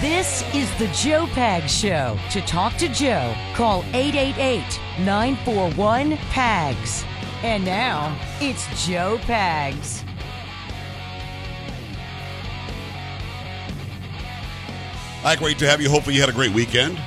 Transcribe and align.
This 0.00 0.42
is 0.54 0.70
the 0.78 0.88
Joe 0.88 1.24
Pags 1.24 1.70
Show. 1.70 2.18
To 2.32 2.42
talk 2.42 2.76
to 2.76 2.88
Joe, 2.90 3.34
call 3.54 3.82
888 3.94 4.78
941 4.98 6.18
PAGS. 6.18 7.02
And 7.42 7.64
now, 7.64 8.14
it's 8.38 8.66
Joe 8.86 9.16
Pags. 9.22 10.02
Hi, 15.22 15.34
great 15.34 15.58
to 15.60 15.66
have 15.66 15.80
you. 15.80 15.88
Hopefully, 15.88 16.14
you 16.14 16.20
had 16.20 16.28
a 16.28 16.34
great 16.34 16.52
weekend. 16.52 17.00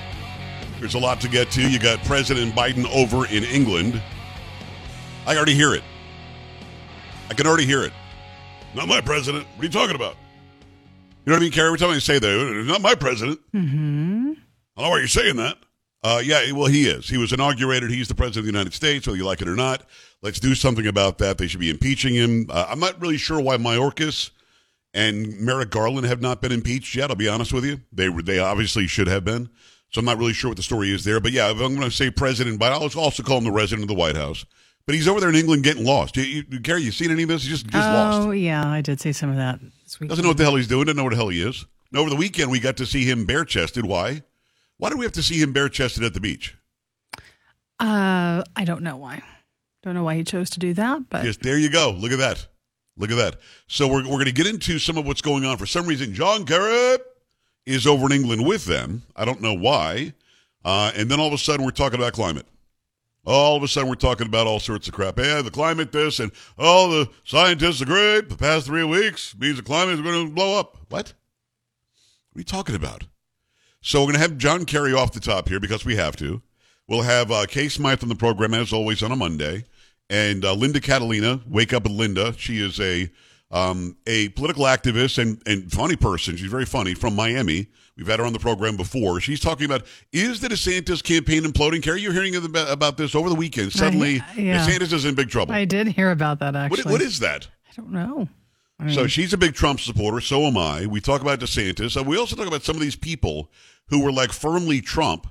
There's 0.80 0.96
a 0.96 1.00
lot 1.00 1.22
to 1.22 1.30
get 1.30 1.52
to. 1.52 1.70
You 1.70 1.78
got 1.78 2.04
President 2.06 2.56
Biden 2.56 2.92
over 2.92 3.28
in 3.28 3.44
England. 3.44 4.02
I 5.28 5.38
already 5.38 5.54
hear 5.54 5.76
it. 5.76 5.84
I 7.30 7.36
can 7.36 7.46
already 7.46 7.68
hear 7.68 7.84
it. 7.84 7.94
Not 8.74 8.88
my 8.88 9.00
president. 9.00 9.46
What 9.56 9.62
are 9.62 9.66
you 9.66 9.72
talking 9.72 9.96
about? 9.96 10.16
You 11.30 11.36
know 11.36 11.42
what 11.42 11.42
I 11.42 11.46
mean, 11.46 11.52
Carrie? 11.52 11.68
Every 11.68 11.78
time 11.78 11.90
I 11.92 12.00
say 12.00 12.18
that, 12.18 12.58
it's 12.58 12.68
not 12.68 12.82
my 12.82 12.96
president. 12.96 13.40
Mm-hmm. 13.54 14.32
I 14.76 14.82
don't 14.82 14.84
know 14.84 14.90
why 14.90 14.98
you're 14.98 15.08
saying 15.08 15.36
that. 15.36 15.60
Uh, 16.02 16.20
yeah, 16.26 16.52
well, 16.54 16.66
he 16.66 16.88
is. 16.88 17.08
He 17.08 17.20
was 17.20 17.32
inaugurated. 17.32 17.92
He's 17.92 18.08
the 18.08 18.16
president 18.16 18.40
of 18.40 18.46
the 18.46 18.52
United 18.58 18.74
States, 18.74 19.06
whether 19.06 19.16
you 19.16 19.26
like 19.28 19.40
it 19.40 19.48
or 19.48 19.56
not. 19.56 19.84
Let's 20.24 20.40
do 20.40 20.56
something 20.56 20.88
about 20.88 21.20
that. 21.20 21.38
They 21.38 21.46
should 21.46 21.60
be 21.60 21.70
impeaching 21.70 22.16
him. 22.16 22.48
Uh, 22.50 22.66
I'm 22.68 22.80
not 22.80 23.00
really 23.00 23.18
sure 23.18 23.40
why 23.40 23.58
Mayorkas 23.58 24.32
and 24.96 25.40
Merrick 25.40 25.70
Garland 25.70 26.08
have 26.08 26.20
not 26.20 26.42
been 26.42 26.52
impeached 26.52 26.96
yet. 26.96 27.12
I'll 27.12 27.16
be 27.16 27.30
honest 27.30 27.54
with 27.54 27.64
you. 27.64 27.80
They 27.94 28.08
they 28.08 28.40
obviously 28.40 28.88
should 28.88 29.06
have 29.06 29.24
been. 29.24 29.52
So 29.92 30.00
I'm 30.00 30.06
not 30.06 30.18
really 30.18 30.34
sure 30.34 30.50
what 30.50 30.58
the 30.58 30.64
story 30.64 30.92
is 30.92 31.04
there. 31.04 31.20
But 31.20 31.32
yeah, 31.32 31.50
I'm 31.50 31.60
going 31.60 31.82
to 31.82 31.92
say 31.92 32.10
President 32.10 32.60
Biden, 32.60 32.72
I'll 32.72 33.04
also 33.04 33.22
call 33.22 33.38
him 33.38 33.44
the 33.44 33.52
resident 33.52 33.84
of 33.84 33.88
the 33.88 34.02
White 34.02 34.18
House. 34.18 34.48
But 34.86 34.96
he's 34.96 35.08
over 35.08 35.20
there 35.20 35.30
in 35.30 35.36
England 35.36 35.64
getting 35.64 35.86
lost. 35.86 36.18
You, 36.18 36.44
you, 36.50 36.60
Carrie, 36.62 36.82
you 36.82 36.92
seen 36.92 37.12
any 37.12 37.24
of 37.24 37.30
this? 37.30 37.44
He's 37.44 37.52
just, 37.52 37.68
just 37.68 37.88
oh, 37.88 37.92
lost. 37.92 38.38
yeah, 38.38 38.68
I 38.68 38.82
did 38.82 39.00
see 39.00 39.14
some 39.14 39.30
of 39.30 39.36
that 39.36 39.60
this 39.84 40.00
week. 40.00 40.10
Doesn't 40.10 40.24
know 40.24 40.30
what 40.30 40.38
the 40.38 40.44
hell 40.44 40.56
he's 40.56 40.68
doing. 40.68 40.86
Doesn't 40.86 40.98
know 40.98 41.04
what 41.04 41.12
the 41.12 41.16
hell 41.16 41.30
he 41.30 41.42
is. 41.42 41.66
And 41.92 42.00
over 42.00 42.10
the 42.10 42.16
weekend, 42.16 42.50
we 42.50 42.60
got 42.60 42.78
to 42.78 42.86
see 42.86 43.04
him 43.04 43.26
bare 43.26 43.46
chested. 43.46 43.86
Why? 43.86 44.24
Why 44.78 44.90
do 44.90 44.98
we 44.98 45.06
have 45.06 45.12
to 45.14 45.24
see 45.24 45.40
him 45.42 45.54
bare 45.54 45.70
chested 45.70 46.04
at 46.04 46.14
the 46.14 46.20
beach? 46.20 46.56
Uh, 47.80 48.44
I 48.56 48.66
don't 48.66 48.82
know 48.82 48.98
why. 48.98 49.22
Don't 49.84 49.94
know 49.94 50.04
why 50.04 50.16
he 50.16 50.24
chose 50.24 50.50
to 50.52 50.60
do 50.60 50.74
that, 50.74 51.10
but 51.10 51.24
Yes, 51.24 51.38
there 51.38 51.58
you 51.58 51.70
go. 51.70 51.92
Look 51.92 52.12
at 52.12 52.18
that. 52.18 52.48
Look 52.98 53.12
at 53.12 53.18
that. 53.18 53.38
So 53.68 53.88
we're, 53.88 54.04
we're 54.04 54.16
going 54.16 54.26
to 54.26 54.32
get 54.34 54.48
into 54.48 54.78
some 54.78 54.98
of 54.98 55.06
what's 55.08 55.22
going 55.22 55.46
on. 55.46 55.58
For 55.58 55.66
some 55.66 55.86
reason, 55.86 56.14
John 56.14 56.46
Kerry 56.46 56.98
is 57.66 57.88
over 57.88 58.06
in 58.08 58.12
England 58.12 58.46
with 58.46 58.66
them. 58.66 59.04
I 59.16 59.24
don't 59.24 59.42
know 59.42 59.54
why. 59.54 60.14
Uh, 60.66 60.92
and 60.96 61.10
then 61.10 61.20
all 61.20 61.28
of 61.28 61.34
a 61.34 61.38
sudden, 61.38 61.64
we're 61.66 61.72
talking 61.72 61.98
about 61.98 62.12
climate. 62.14 62.46
All 63.30 63.56
of 63.56 63.62
a 63.62 63.68
sudden, 63.68 63.88
we're 63.88 63.96
talking 63.96 64.26
about 64.26 64.48
all 64.48 64.60
sorts 64.60 64.88
of 64.88 64.96
crap. 64.96 65.20
Yeah, 65.20 65.44
the 65.44 65.52
climate, 65.52 65.92
this, 65.92 66.20
and 66.20 66.32
all 66.58 66.90
the 66.90 67.12
scientists 67.24 67.80
agree. 67.80 68.22
The 68.22 68.36
past 68.36 68.66
three 68.66 68.84
weeks 68.84 69.38
means 69.38 69.58
the 69.58 69.62
climate 69.62 69.94
is 69.94 70.02
going 70.02 70.28
to 70.28 70.34
blow 70.34 70.60
up. 70.60 70.78
What? 70.90 71.14
What 72.32 72.38
are 72.38 72.40
you 72.40 72.44
talking 72.44 72.74
about? 72.74 73.04
So 73.82 74.00
we're 74.00 74.08
going 74.08 74.16
to 74.16 74.22
have 74.22 74.40
John 74.40 74.66
Kerry 74.66 74.94
off 74.94 75.12
the 75.12 75.20
top 75.20 75.48
here 75.48 75.60
because 75.60 75.86
we 75.86 75.96
have 75.96 76.16
to. 76.16 76.42
We'll 76.88 77.04
have 77.04 77.32
uh, 77.32 77.46
Kay 77.46 77.70
Smythe 77.70 78.02
on 78.02 78.10
the 78.10 78.16
program 78.16 78.56
as 78.56 78.74
always 78.74 79.04
on 79.04 79.12
a 79.12 79.16
Monday, 79.16 79.66
and 80.10 80.44
uh, 80.44 80.54
Linda 80.54 80.82
Catalina. 80.82 81.42
Wake 81.48 81.72
up 81.72 81.86
Linda. 81.88 82.34
She 82.36 82.60
is 82.60 82.80
a 82.80 83.12
um, 83.52 83.98
a 84.08 84.30
political 84.30 84.64
activist 84.66 85.18
and 85.18 85.42
and 85.46 85.72
funny 85.72 85.96
person. 85.96 86.36
She's 86.38 86.50
very 86.52 86.66
funny 86.66 86.94
from 86.94 87.16
Miami. 87.16 87.68
We've 87.98 88.08
had 88.08 88.20
her 88.20 88.26
on 88.26 88.32
the 88.34 88.40
program 88.40 88.78
before. 88.78 89.20
She's 89.20 89.40
talking 89.42 89.66
about 89.66 89.86
is 90.14 90.40
the 90.40 90.48
DeSantis 90.48 91.04
campaign 91.04 91.44
imploding? 91.44 91.84
Carrie, 91.84 92.02
you're 92.02 92.14
hearing 92.14 92.34
about 92.36 92.96
this 92.98 93.14
over 93.14 93.28
the 93.28 93.36
weekend. 93.36 93.74
Suddenly, 93.74 94.22
I- 94.22 94.40
yeah. 94.40 94.66
DeSantis 94.68 94.94
is 94.94 95.04
in 95.06 95.16
big 95.16 95.30
trouble. 95.30 95.54
I 95.54 95.66
did 95.66 95.88
hear 95.88 96.12
about 96.12 96.40
that 96.40 96.54
What, 96.54 96.80
actually. 96.80 96.92
what 96.94 97.02
is 97.02 97.20
that? 97.20 97.48
I 97.70 97.72
don't 97.76 97.92
know. 97.92 98.28
I 98.80 98.86
mean, 98.86 98.96
So 98.96 99.08
she's 99.08 99.34
a 99.34 99.38
big 99.38 99.54
Trump 99.54 99.82
supporter. 99.82 100.22
So 100.22 100.44
am 100.46 100.56
I. 100.56 100.86
We 100.86 101.02
talk 101.02 101.22
about 101.22 101.40
DeSantis. 101.42 101.98
Uh, 102.00 102.04
we 102.04 102.18
also 102.18 102.38
talk 102.38 102.48
about 102.48 102.64
some 102.64 102.78
of 102.78 102.82
these 102.82 102.96
people 102.96 103.52
who 103.90 104.02
were 104.02 104.12
like 104.14 104.32
firmly 104.32 104.80
Trump 104.80 105.28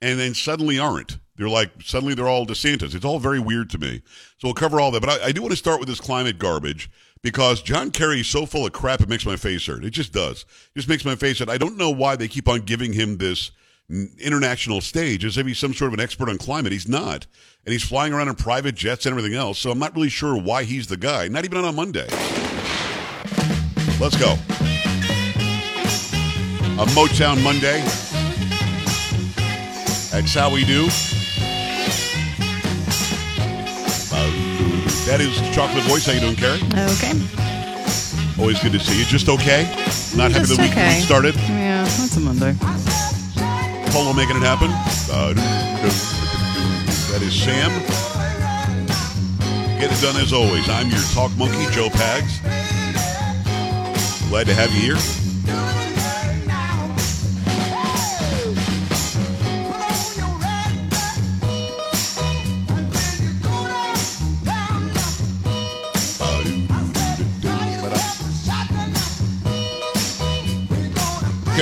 and 0.00 0.18
then 0.18 0.32
suddenly 0.32 0.78
aren't. 0.78 1.18
They're 1.36 1.48
like, 1.48 1.70
suddenly 1.82 2.14
they're 2.14 2.28
all 2.28 2.46
DeSantis. 2.46 2.94
It's 2.94 3.04
all 3.04 3.18
very 3.18 3.40
weird 3.40 3.70
to 3.70 3.78
me. 3.78 4.02
So 4.38 4.48
we'll 4.48 4.54
cover 4.54 4.80
all 4.80 4.90
that. 4.90 5.00
But 5.00 5.22
I, 5.22 5.26
I 5.26 5.32
do 5.32 5.40
want 5.40 5.52
to 5.52 5.56
start 5.56 5.80
with 5.80 5.88
this 5.88 6.00
climate 6.00 6.38
garbage 6.38 6.90
because 7.22 7.62
John 7.62 7.90
Kerry 7.90 8.20
is 8.20 8.26
so 8.26 8.46
full 8.46 8.66
of 8.66 8.72
crap, 8.72 9.00
it 9.00 9.08
makes 9.08 9.24
my 9.24 9.36
face 9.36 9.66
hurt. 9.66 9.84
It 9.84 9.90
just 9.90 10.12
does. 10.12 10.42
It 10.42 10.78
just 10.78 10.88
makes 10.88 11.04
my 11.04 11.14
face 11.14 11.38
hurt. 11.38 11.48
I 11.48 11.58
don't 11.58 11.78
know 11.78 11.90
why 11.90 12.16
they 12.16 12.28
keep 12.28 12.48
on 12.48 12.60
giving 12.60 12.92
him 12.92 13.16
this 13.16 13.52
international 14.18 14.80
stage 14.80 15.24
as 15.24 15.36
if 15.36 15.46
he's 15.46 15.58
some 15.58 15.74
sort 15.74 15.88
of 15.88 15.94
an 15.94 16.00
expert 16.00 16.28
on 16.28 16.38
climate. 16.38 16.72
He's 16.72 16.88
not. 16.88 17.26
And 17.64 17.72
he's 17.72 17.82
flying 17.82 18.12
around 18.12 18.28
in 18.28 18.34
private 18.34 18.74
jets 18.74 19.06
and 19.06 19.12
everything 19.12 19.36
else. 19.36 19.58
So 19.58 19.70
I'm 19.70 19.78
not 19.78 19.94
really 19.94 20.08
sure 20.08 20.36
why 20.36 20.64
he's 20.64 20.86
the 20.86 20.96
guy. 20.96 21.28
Not 21.28 21.44
even 21.44 21.58
on 21.58 21.64
a 21.64 21.72
Monday. 21.72 22.08
Let's 24.00 24.16
go. 24.16 24.32
A 26.74 26.86
Motown 26.86 27.42
Monday. 27.44 27.80
That's 30.10 30.34
how 30.34 30.52
we 30.52 30.64
do. 30.64 30.88
That 35.06 35.20
is 35.20 35.34
Chocolate 35.54 35.84
Voice. 35.84 36.06
How 36.06 36.12
you 36.12 36.20
doing, 36.20 36.36
Carrie? 36.36 36.60
okay. 36.96 37.12
Always 38.38 38.60
good 38.60 38.72
to 38.72 38.80
see 38.80 38.98
you. 38.98 39.04
Just 39.04 39.28
okay? 39.28 39.64
Not 40.16 40.30
happy 40.32 40.46
Just 40.46 40.56
the 40.56 40.62
week 40.62 40.72
okay. 40.72 41.00
started? 41.00 41.34
Yeah, 41.36 41.84
that's 41.84 42.16
a 42.16 42.20
Monday. 42.20 42.54
Polo 43.92 44.12
making 44.12 44.36
it 44.36 44.42
happen. 44.42 44.70
Uh, 45.12 45.34
that 47.12 47.20
is 47.22 47.34
Sam. 47.34 47.70
Get 49.78 49.92
it 49.92 50.00
done 50.00 50.16
as 50.20 50.32
always. 50.32 50.68
I'm 50.68 50.88
your 50.88 51.02
talk 51.12 51.36
monkey, 51.36 51.66
Joe 51.72 51.88
Pags. 51.88 52.40
Glad 54.30 54.46
to 54.46 54.54
have 54.54 54.70
you 54.72 54.94
here. 54.94 55.21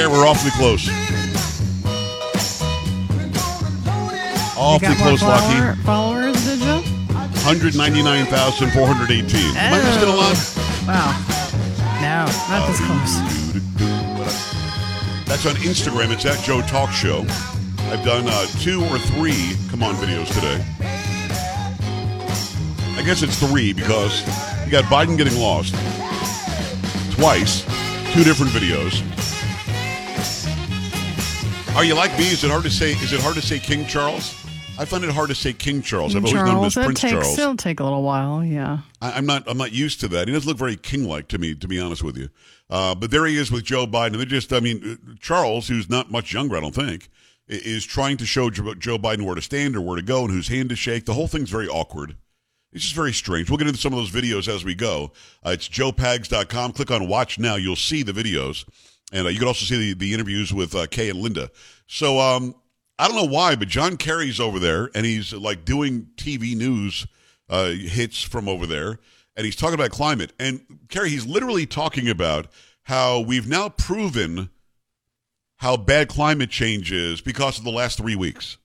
We're 0.08 0.26
awfully 0.26 0.50
close. 0.52 0.88
Awfully 4.56 4.88
you 4.88 4.94
got 4.94 4.99
more 4.99 5.08
close, 5.08 5.20
follower, 5.20 5.67
Lucky. 5.67 5.82
followers, 5.82 6.44
did 6.44 6.61
you? 6.61 6.81
199,418. 7.44 9.56
Am 9.56 9.73
I 9.73 9.75
missing 9.82 10.08
a 10.08 10.14
lot? 10.14 10.37
Wow. 10.87 11.12
No, 12.00 12.25
not 12.49 12.67
this 12.69 12.81
close. 12.81 13.14
That's 15.26 15.44
on 15.47 15.55
Instagram. 15.62 16.11
It's 16.12 16.25
at 16.26 16.43
Joe 16.44 16.61
Talk 16.62 16.93
Show. 16.93 17.25
I've 17.91 18.05
done 18.05 18.29
uh, 18.29 18.47
two 18.61 18.82
or 18.85 18.99
three 18.99 19.56
come 19.70 19.82
on 19.82 19.94
videos 19.97 20.29
today. 20.35 20.62
I 22.97 23.02
guess 23.02 23.23
it's 23.23 23.38
three 23.38 23.73
because 23.73 24.23
you 24.67 24.70
got 24.70 24.85
Biden 24.85 25.17
getting 25.17 25.38
lost 25.41 25.75
twice, 27.12 27.62
two 28.12 28.23
different 28.25 28.52
videos. 28.52 29.02
Are 31.76 31.84
you 31.84 31.94
like 31.94 32.17
me? 32.19 32.26
Is 32.28 32.44
it 32.44 32.50
hard 32.50 32.64
to 32.64 32.70
say? 32.70 32.93
Is 32.93 33.12
it 33.12 33.20
hard 33.20 33.37
to 33.37 33.43
say 33.43 33.58
King 33.58 33.87
Charles? 33.87 34.34
I 34.78 34.84
find 34.84 35.02
it 35.05 35.11
hard 35.11 35.28
to 35.28 35.34
say 35.34 35.52
King 35.52 35.82
Charles. 35.82 36.14
I've 36.17 36.25
always 36.25 36.34
known 36.34 36.58
him 36.58 36.64
as 36.64 36.75
Prince 36.75 37.00
takes, 37.00 37.12
Charles. 37.12 37.38
It'll 37.38 37.56
take 37.56 37.81
a 37.81 37.84
little 37.84 38.02
while. 38.02 38.44
Yeah. 38.44 38.78
I, 39.00 39.12
I'm 39.12 39.25
not. 39.25 39.44
I'm 39.46 39.56
not 39.56 39.72
used 39.72 40.00
to 40.00 40.08
that. 40.08 40.26
He 40.28 40.34
doesn't 40.34 40.49
look 40.49 40.58
very 40.58 40.76
king-like 40.76 41.28
to 41.28 41.38
me, 41.38 41.55
to 41.55 41.69
be 41.69 41.81
honest 41.81 42.02
with 42.02 42.17
you. 42.19 42.28
Uh, 42.69 42.94
but 42.94 43.11
there 43.11 43.25
he 43.25 43.37
is 43.37 43.50
with 43.50 43.64
Joe 43.64 43.87
Biden. 43.87 44.17
They're 44.17 44.26
just. 44.26 44.52
I 44.52 44.61
mean, 44.61 44.99
uh, 45.08 45.14
Charles, 45.20 45.69
who's 45.69 45.88
not 45.88 46.11
much 46.11 46.32
younger, 46.34 46.56
I 46.56 46.61
don't 46.61 46.75
think, 46.75 47.08
is 47.46 47.84
trying 47.87 48.16
to 48.19 48.26
show 48.26 48.50
Joe 48.50 48.75
Joe 48.75 48.99
Biden 48.99 49.23
where 49.23 49.34
to 49.34 49.43
stand 49.43 49.76
or 49.76 49.81
where 49.81 49.96
to 49.96 50.02
go 50.02 50.25
and 50.25 50.32
whose 50.32 50.49
hand 50.49 50.69
to 50.70 50.76
shake. 50.76 51.06
The 51.06 51.14
whole 51.14 51.28
thing's 51.28 51.50
very 51.50 51.69
awkward. 51.69 52.16
It's 52.73 52.84
just 52.84 52.94
very 52.96 53.12
strange. 53.12 53.49
We'll 53.49 53.58
get 53.58 53.69
into 53.69 53.81
some 53.81 53.93
of 53.93 53.99
those 53.99 54.11
videos 54.11 54.49
as 54.49 54.64
we 54.64 54.75
go. 54.75 55.12
Uh, 55.44 55.50
it's 55.50 55.69
joepags.com. 55.69 56.73
Click 56.73 56.90
on 56.90 57.08
watch 57.08 57.38
now. 57.38 57.56
You'll 57.56 57.76
see 57.76 58.02
the 58.02 58.12
videos. 58.12 58.64
And 59.12 59.27
uh, 59.27 59.31
you 59.31 59.39
can 59.39 59.49
also 59.49 59.65
see 59.65 59.93
the, 59.93 59.99
the 59.99 60.15
interviews 60.15 60.53
with 60.55 60.75
uh, 60.75 60.87
Kay 60.87 61.11
and 61.11 61.19
Linda. 61.21 61.51
So 61.87 62.19
um, 62.21 62.55
I 62.99 63.07
don't 63.09 63.17
know 63.17 63.25
why, 63.25 63.57
but 63.57 63.69
John 63.69 63.97
Carrie's 63.97 64.39
over 64.41 64.59
there 64.59 64.91
and 64.95 65.05
he's 65.05 65.33
like 65.33 65.65
doing 65.65 66.09
TV 66.17 66.57
news 66.57 67.07
uh, 67.49 67.71
hits 67.71 68.23
from 68.23 68.49
over 68.49 68.67
there. 68.67 68.99
And 69.37 69.45
he's 69.45 69.57
talking 69.57 69.75
about 69.75 69.91
climate. 69.91 70.33
And 70.39 70.61
Kerry, 70.89 71.09
he's 71.11 71.27
literally 71.27 71.65
talking 71.67 72.09
about 72.09 72.49
how 72.83 73.21
we've 73.21 73.49
now 73.49 73.69
proven 73.69 74.51
how 75.57 75.77
bad 75.77 76.09
climate 76.09 76.51
change 76.51 76.91
is 76.93 77.21
because 77.21 77.59
of 77.59 77.65
the 77.65 77.71
last 77.71 77.99
three 77.99 78.17
weeks. 78.17 78.59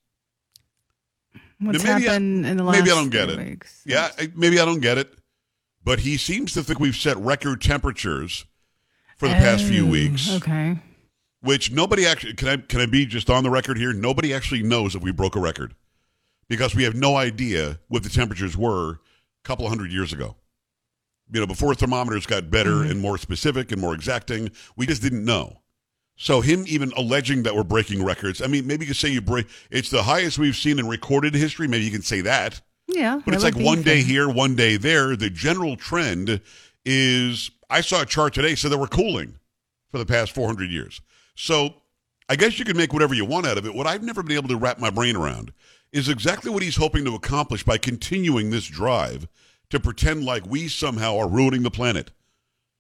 What's 1.59 1.83
Now, 1.83 1.93
maybe 1.95 2.07
I- 2.07 2.11
happened 2.11 2.45
in 2.45 2.57
the 2.57 2.63
last 2.63 2.77
maybe 2.79 2.91
I 2.91 2.95
don't 2.95 3.09
get 3.09 3.29
it. 3.29 3.37
weeks? 3.37 3.81
Yeah, 3.85 4.09
maybe 4.35 4.59
I 4.59 4.65
don't 4.65 4.79
get 4.81 4.97
it, 4.97 5.13
but 5.83 5.99
he 5.99 6.17
seems 6.17 6.53
to 6.53 6.63
think 6.63 6.79
we've 6.79 6.95
set 6.95 7.17
record 7.17 7.61
temperatures 7.61 8.45
for 9.17 9.27
the 9.27 9.35
past 9.35 9.63
few 9.65 9.85
Oh, 9.85 9.89
weeks, 9.91 10.29
Okay. 10.35 10.77
which 11.41 11.71
nobody 11.71 12.05
actually 12.05 12.33
can 12.33 12.47
I 12.47 12.57
can 12.57 12.81
I 12.81 12.85
be 12.85 13.05
just 13.05 13.29
on 13.29 13.43
the 13.43 13.49
record 13.49 13.77
here? 13.77 13.93
Nobody 13.93 14.33
actually 14.33 14.63
knows 14.63 14.95
if 14.95 15.01
we 15.01 15.11
broke 15.11 15.35
a 15.35 15.39
record 15.39 15.73
because 16.47 16.75
we 16.75 16.83
have 16.83 16.95
no 16.95 17.15
idea 17.15 17.79
what 17.87 18.03
the 18.03 18.09
temperatures 18.09 18.55
were 18.57 18.91
a 18.93 18.97
couple 19.43 19.67
hundred 19.69 19.91
years 19.91 20.11
ago. 20.13 20.35
You 21.31 21.39
know, 21.39 21.47
before 21.47 21.73
thermometers 21.73 22.25
got 22.27 22.51
better 22.51 22.83
and 22.83 23.01
more 23.01 23.17
specific 23.17 23.71
and 23.71 23.81
more 23.81 23.95
exacting, 23.95 24.51
we 24.75 24.85
just 24.85 25.01
didn't 25.01 25.25
know. 25.25 25.61
So 26.17 26.41
him 26.41 26.63
even 26.67 26.93
alleging 26.95 27.43
that 27.43 27.55
we're 27.55 27.63
breaking 27.63 28.03
records, 28.05 28.41
I 28.41 28.47
mean, 28.47 28.67
maybe 28.67 28.85
you 28.85 28.89
could 28.89 28.95
say 28.95 29.09
you 29.09 29.21
break. 29.21 29.47
It's 29.71 29.89
the 29.89 30.03
highest 30.03 30.37
we've 30.37 30.55
seen 30.55 30.77
in 30.79 30.87
recorded 30.87 31.33
history. 31.33 31.67
Maybe 31.67 31.83
you 31.83 31.91
can 31.91 32.03
say 32.03 32.21
that. 32.21 32.61
Yeah. 32.87 33.19
But 33.25 33.33
it's 33.33 33.43
like 33.43 33.55
one 33.55 33.81
day 33.81 34.01
fair. 34.01 34.07
here, 34.07 34.29
one 34.29 34.55
day 34.55 34.77
there. 34.77 35.15
The 35.15 35.29
general 35.31 35.75
trend 35.75 36.41
is 36.85 37.49
I 37.69 37.81
saw 37.81 38.01
a 38.01 38.05
chart 38.05 38.33
today 38.33 38.55
said 38.55 38.71
that 38.71 38.77
we're 38.77 38.87
cooling 38.87 39.39
for 39.89 39.97
the 39.97 40.05
past 40.05 40.33
400 40.33 40.69
years. 40.69 41.01
So 41.35 41.75
I 42.29 42.35
guess 42.35 42.59
you 42.59 42.65
can 42.65 42.77
make 42.77 42.93
whatever 42.93 43.13
you 43.13 43.25
want 43.25 43.45
out 43.45 43.57
of 43.57 43.65
it. 43.65 43.75
What 43.75 43.87
I've 43.87 44.03
never 44.03 44.23
been 44.23 44.37
able 44.37 44.49
to 44.49 44.57
wrap 44.57 44.79
my 44.79 44.89
brain 44.89 45.15
around 45.15 45.51
is 45.91 46.09
exactly 46.09 46.51
what 46.51 46.63
he's 46.63 46.75
hoping 46.75 47.05
to 47.05 47.15
accomplish 47.15 47.63
by 47.63 47.77
continuing 47.77 48.49
this 48.49 48.67
drive 48.67 49.27
to 49.69 49.79
pretend 49.79 50.25
like 50.25 50.45
we 50.45 50.67
somehow 50.67 51.17
are 51.17 51.27
ruining 51.27 51.63
the 51.63 51.71
planet. 51.71 52.11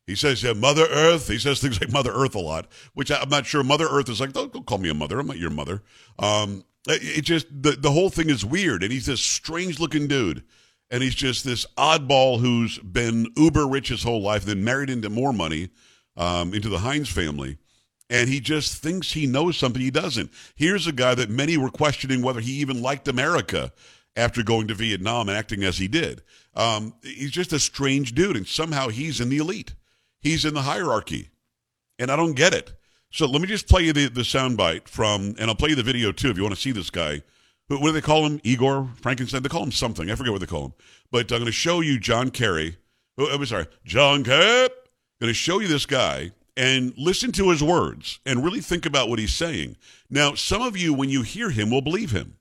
He 0.07 0.15
says 0.15 0.43
yeah, 0.43 0.53
Mother 0.53 0.85
Earth. 0.89 1.27
He 1.27 1.39
says 1.39 1.59
things 1.59 1.81
like 1.81 1.91
Mother 1.91 2.11
Earth 2.13 2.35
a 2.35 2.39
lot, 2.39 2.67
which 2.93 3.11
I'm 3.11 3.29
not 3.29 3.45
sure. 3.45 3.63
Mother 3.63 3.87
Earth 3.89 4.09
is 4.09 4.19
like, 4.19 4.33
don't, 4.33 4.53
don't 4.53 4.65
call 4.65 4.77
me 4.77 4.89
a 4.89 4.93
mother. 4.93 5.19
I'm 5.19 5.27
not 5.27 5.37
your 5.37 5.49
mother. 5.49 5.81
Um, 6.19 6.63
it, 6.87 7.19
it 7.19 7.21
just 7.21 7.47
the 7.49 7.71
the 7.71 7.91
whole 7.91 8.09
thing 8.09 8.29
is 8.29 8.45
weird, 8.45 8.83
and 8.83 8.91
he's 8.91 9.07
this 9.07 9.21
strange 9.21 9.79
looking 9.79 10.07
dude, 10.07 10.43
and 10.89 11.01
he's 11.01 11.15
just 11.15 11.43
this 11.43 11.65
oddball 11.77 12.39
who's 12.39 12.77
been 12.79 13.27
uber 13.35 13.67
rich 13.67 13.89
his 13.89 14.03
whole 14.03 14.21
life, 14.21 14.45
then 14.45 14.63
married 14.63 14.89
into 14.89 15.09
more 15.09 15.33
money, 15.33 15.69
um, 16.15 16.53
into 16.53 16.69
the 16.69 16.79
Heinz 16.79 17.09
family, 17.09 17.57
and 18.09 18.29
he 18.29 18.39
just 18.39 18.81
thinks 18.81 19.11
he 19.11 19.25
knows 19.25 19.57
something 19.57 19.81
he 19.81 19.91
doesn't. 19.91 20.31
Here's 20.55 20.87
a 20.87 20.91
guy 20.91 21.15
that 21.15 21.29
many 21.29 21.57
were 21.57 21.69
questioning 21.69 22.21
whether 22.21 22.39
he 22.39 22.53
even 22.53 22.81
liked 22.81 23.07
America 23.07 23.73
after 24.15 24.43
going 24.43 24.67
to 24.67 24.73
Vietnam 24.73 25.27
and 25.27 25.37
acting 25.37 25.63
as 25.63 25.77
he 25.77 25.87
did. 25.87 26.21
Um, 26.53 26.93
he's 27.01 27.31
just 27.31 27.51
a 27.51 27.59
strange 27.59 28.13
dude, 28.13 28.37
and 28.37 28.47
somehow 28.47 28.89
he's 28.89 29.19
in 29.19 29.29
the 29.29 29.37
elite. 29.37 29.73
He's 30.19 30.45
in 30.45 30.53
the 30.53 30.61
hierarchy, 30.61 31.29
and 31.99 32.09
I 32.09 32.15
don't 32.15 32.33
get 32.33 32.53
it. 32.53 32.73
So 33.11 33.25
let 33.25 33.41
me 33.41 33.47
just 33.47 33.67
play 33.67 33.83
you 33.83 33.93
the, 33.93 34.07
the 34.07 34.21
soundbite 34.21 34.87
from, 34.87 35.35
and 35.39 35.49
I'll 35.49 35.55
play 35.55 35.69
you 35.69 35.75
the 35.75 35.83
video 35.83 36.11
too 36.11 36.29
if 36.29 36.37
you 36.37 36.43
want 36.43 36.55
to 36.55 36.61
see 36.61 36.71
this 36.71 36.89
guy. 36.89 37.21
What 37.67 37.81
do 37.81 37.91
they 37.91 38.01
call 38.01 38.25
him? 38.25 38.39
Igor 38.43 38.89
Frankenstein? 39.01 39.41
They 39.41 39.49
call 39.49 39.63
him 39.63 39.71
something. 39.71 40.09
I 40.11 40.15
forget 40.15 40.31
what 40.31 40.41
they 40.41 40.47
call 40.47 40.65
him. 40.65 40.73
But 41.11 41.31
I'm 41.31 41.39
going 41.39 41.45
to 41.45 41.51
show 41.51 41.81
you 41.81 41.99
John 41.99 42.29
Kerry. 42.29 42.77
Oh, 43.17 43.27
I'm 43.27 43.43
sorry, 43.45 43.67
John 43.85 44.23
Kerry. 44.23 44.69
going 45.19 45.29
to 45.29 45.33
show 45.33 45.59
you 45.59 45.67
this 45.67 45.85
guy 45.85 46.31
and 46.57 46.93
listen 46.97 47.31
to 47.33 47.49
his 47.49 47.63
words 47.63 48.19
and 48.25 48.43
really 48.43 48.61
think 48.61 48.85
about 48.85 49.09
what 49.09 49.19
he's 49.19 49.33
saying. 49.33 49.77
Now, 50.09 50.35
some 50.35 50.61
of 50.61 50.77
you, 50.77 50.93
when 50.93 51.09
you 51.09 51.23
hear 51.23 51.49
him, 51.49 51.71
will 51.71 51.81
believe 51.81 52.11
him. 52.11 52.35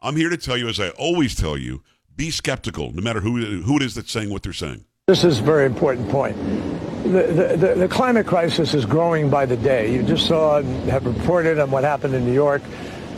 I'm 0.00 0.16
here 0.16 0.28
to 0.28 0.36
tell 0.36 0.56
you, 0.56 0.68
as 0.68 0.78
I 0.78 0.90
always 0.90 1.34
tell 1.34 1.56
you, 1.56 1.82
be 2.14 2.30
skeptical, 2.30 2.92
no 2.92 3.02
matter 3.02 3.20
who 3.20 3.62
who 3.62 3.76
it 3.76 3.82
is 3.82 3.94
that's 3.94 4.10
saying 4.10 4.30
what 4.30 4.42
they're 4.42 4.52
saying. 4.52 4.84
This 5.06 5.24
is 5.24 5.40
a 5.40 5.42
very 5.42 5.66
important 5.66 6.08
point. 6.08 6.36
The, 7.04 7.56
the, 7.56 7.74
the 7.76 7.88
climate 7.88 8.26
crisis 8.26 8.74
is 8.74 8.84
growing 8.84 9.30
by 9.30 9.46
the 9.46 9.56
day. 9.56 9.92
You 9.92 10.02
just 10.02 10.26
saw 10.26 10.62
have 10.62 11.06
reported 11.06 11.58
on 11.58 11.70
what 11.70 11.84
happened 11.84 12.14
in 12.14 12.24
New 12.24 12.32
York. 12.32 12.62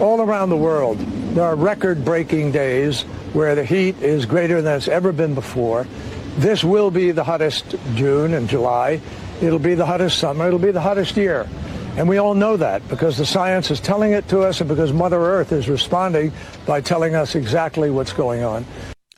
All 0.00 0.20
around 0.20 0.50
the 0.50 0.56
world, 0.56 0.96
there 1.34 1.42
are 1.42 1.56
record-breaking 1.56 2.52
days 2.52 3.02
where 3.32 3.56
the 3.56 3.64
heat 3.64 4.00
is 4.00 4.26
greater 4.26 4.62
than 4.62 4.76
it's 4.76 4.86
ever 4.86 5.10
been 5.10 5.34
before. 5.34 5.88
This 6.36 6.62
will 6.62 6.92
be 6.92 7.10
the 7.10 7.24
hottest 7.24 7.74
June 7.96 8.34
and 8.34 8.48
July. 8.48 9.00
It'll 9.42 9.58
be 9.58 9.74
the 9.74 9.84
hottest 9.84 10.18
summer. 10.18 10.46
It'll 10.46 10.60
be 10.60 10.70
the 10.70 10.80
hottest 10.80 11.16
year. 11.16 11.48
And 11.96 12.08
we 12.08 12.18
all 12.18 12.34
know 12.34 12.56
that 12.56 12.86
because 12.88 13.16
the 13.16 13.26
science 13.26 13.72
is 13.72 13.80
telling 13.80 14.12
it 14.12 14.28
to 14.28 14.42
us 14.42 14.60
and 14.60 14.68
because 14.68 14.92
Mother 14.92 15.18
Earth 15.18 15.50
is 15.50 15.68
responding 15.68 16.30
by 16.64 16.80
telling 16.80 17.16
us 17.16 17.34
exactly 17.34 17.90
what's 17.90 18.12
going 18.12 18.44
on. 18.44 18.64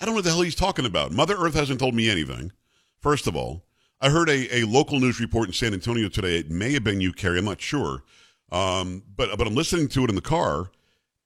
I 0.00 0.06
don't 0.06 0.14
know 0.14 0.18
what 0.20 0.24
the 0.24 0.30
hell 0.30 0.40
he's 0.40 0.54
talking 0.54 0.86
about. 0.86 1.12
Mother 1.12 1.36
Earth 1.36 1.52
hasn't 1.52 1.78
told 1.78 1.94
me 1.94 2.08
anything. 2.08 2.52
First 3.00 3.26
of 3.26 3.36
all, 3.36 3.66
I 4.00 4.08
heard 4.08 4.30
a, 4.30 4.60
a 4.60 4.64
local 4.64 4.98
news 4.98 5.20
report 5.20 5.48
in 5.48 5.52
San 5.52 5.74
Antonio 5.74 6.08
today. 6.08 6.38
It 6.38 6.50
may 6.50 6.72
have 6.72 6.84
been 6.84 7.02
you, 7.02 7.12
Carrie. 7.12 7.38
I'm 7.38 7.44
not 7.44 7.60
sure. 7.60 8.02
Um, 8.52 9.02
but 9.16 9.36
but 9.38 9.46
I'm 9.46 9.54
listening 9.54 9.88
to 9.88 10.04
it 10.04 10.10
in 10.10 10.16
the 10.16 10.20
car, 10.22 10.70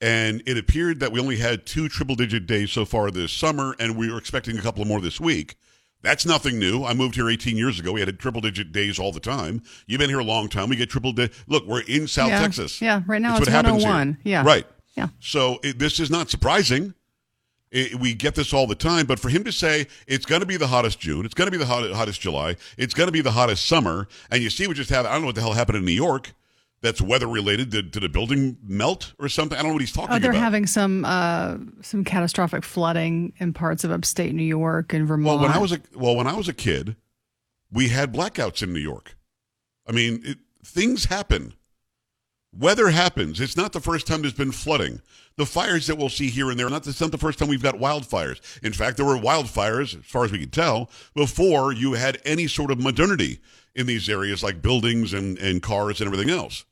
and 0.00 0.42
it 0.46 0.58
appeared 0.58 1.00
that 1.00 1.12
we 1.12 1.20
only 1.20 1.36
had 1.36 1.64
two 1.66 1.88
triple 1.88 2.14
digit 2.16 2.46
days 2.46 2.70
so 2.72 2.84
far 2.84 3.10
this 3.10 3.32
summer, 3.32 3.74
and 3.78 3.96
we 3.96 4.10
were 4.10 4.18
expecting 4.18 4.58
a 4.58 4.62
couple 4.62 4.84
more 4.84 5.00
this 5.00 5.20
week. 5.20 5.56
That's 6.02 6.26
nothing 6.26 6.58
new. 6.58 6.84
I 6.84 6.92
moved 6.92 7.14
here 7.14 7.30
18 7.30 7.56
years 7.56 7.80
ago. 7.80 7.92
We 7.92 8.00
had 8.00 8.18
triple 8.18 8.42
digit 8.42 8.72
days 8.72 8.98
all 8.98 9.10
the 9.10 9.20
time. 9.20 9.62
You've 9.86 10.00
been 10.00 10.10
here 10.10 10.18
a 10.18 10.24
long 10.24 10.50
time. 10.50 10.68
We 10.68 10.76
get 10.76 10.90
triple 10.90 11.12
digit. 11.12 11.34
Look, 11.46 11.64
we're 11.66 11.80
in 11.80 12.06
South 12.08 12.28
Yeah. 12.28 12.42
Texas. 12.42 12.82
Yeah, 12.82 13.00
right 13.06 13.22
now 13.22 13.30
It's 13.38 13.40
it's 13.40 13.48
what 13.48 13.54
happens 13.64 13.82
here. 13.82 13.90
101. 13.90 14.18
Yeah. 14.22 14.44
Right. 14.44 14.66
Yeah. 14.96 15.08
So 15.20 15.60
it, 15.62 15.78
this 15.78 15.98
is 15.98 16.10
not 16.10 16.28
surprising. 16.28 16.92
It, 17.70 17.94
we 17.98 18.12
get 18.12 18.34
this 18.34 18.52
all 18.52 18.66
the 18.66 18.74
time, 18.74 19.06
but 19.06 19.18
for 19.18 19.30
him 19.30 19.44
to 19.44 19.50
say 19.50 19.86
it's 20.06 20.26
going 20.26 20.42
to 20.42 20.46
be 20.46 20.58
the 20.58 20.66
hottest 20.66 21.00
June, 21.00 21.24
it's 21.24 21.34
going 21.34 21.46
to 21.46 21.50
be 21.50 21.56
the 21.56 21.66
hot, 21.66 21.90
hottest 21.92 22.20
July, 22.20 22.56
it's 22.76 22.92
going 22.94 23.08
to 23.08 23.12
be 23.12 23.22
the 23.22 23.32
hottest 23.32 23.66
summer, 23.66 24.06
and 24.30 24.42
you 24.42 24.50
see 24.50 24.66
what 24.68 24.76
just 24.76 24.90
happened. 24.90 25.08
I 25.08 25.12
don't 25.12 25.22
know 25.22 25.26
what 25.28 25.34
the 25.36 25.40
hell 25.40 25.54
happened 25.54 25.78
in 25.78 25.84
New 25.86 25.92
York. 25.92 26.34
That's 26.84 27.00
weather 27.00 27.26
related. 27.26 27.70
Did, 27.70 27.90
did 27.90 28.04
a 28.04 28.08
building 28.08 28.58
melt 28.62 29.14
or 29.18 29.28
something? 29.30 29.56
I 29.58 29.62
don't 29.62 29.70
know 29.70 29.74
what 29.74 29.80
he's 29.82 29.90
talking 29.92 30.14
Oh, 30.14 30.18
they're 30.18 30.32
about. 30.32 30.40
having 30.42 30.66
some 30.66 31.04
uh, 31.04 31.56
some 31.80 32.04
catastrophic 32.04 32.62
flooding 32.62 33.32
in 33.38 33.52
parts 33.54 33.84
of 33.84 33.90
upstate 33.90 34.34
New 34.34 34.42
York 34.44 34.92
and 34.92 35.08
Vermont. 35.08 35.40
well, 35.40 35.48
when 35.48 35.56
I 35.56 35.58
was 35.58 35.72
a 35.72 35.80
well, 35.96 36.14
when 36.14 36.26
I 36.26 36.34
was 36.36 36.46
a 36.46 36.52
kid, 36.52 36.96
we 37.72 37.88
had 37.88 38.12
blackouts 38.12 38.62
in 38.62 38.72
New 38.72 38.80
York. 38.80 39.16
I 39.88 39.92
mean, 39.92 40.20
it, 40.24 40.38
things 40.64 41.06
happen. 41.06 41.54
Weather 42.56 42.90
happens. 42.90 43.40
It's 43.40 43.56
not 43.56 43.72
the 43.72 43.80
first 43.80 44.06
time 44.06 44.20
there's 44.20 44.32
been 44.34 44.52
flooding. 44.52 45.00
The 45.36 45.46
fires 45.46 45.88
that 45.88 45.96
we'll 45.98 46.08
see 46.08 46.28
here 46.28 46.50
and 46.50 46.58
there, 46.60 46.70
not 46.70 46.86
it's 46.86 47.00
not 47.00 47.10
the 47.10 47.18
first 47.18 47.38
time 47.38 47.48
we've 47.48 47.62
got 47.62 47.76
wildfires. 47.76 48.40
In 48.62 48.72
fact, 48.72 48.96
there 48.96 49.06
were 49.06 49.16
wildfires, 49.16 49.98
as 49.98 50.04
far 50.04 50.24
as 50.24 50.30
we 50.30 50.38
can 50.38 50.50
tell, 50.50 50.88
before 51.16 51.72
you 51.72 51.94
had 51.94 52.20
any 52.24 52.46
sort 52.46 52.70
of 52.70 52.78
modernity 52.78 53.40
in 53.74 53.86
these 53.86 54.08
areas 54.08 54.42
like 54.44 54.62
buildings 54.62 55.12
and, 55.12 55.36
and 55.38 55.62
cars 55.62 56.00
and 56.00 56.06
everything 56.12 56.30
else. 56.30 56.64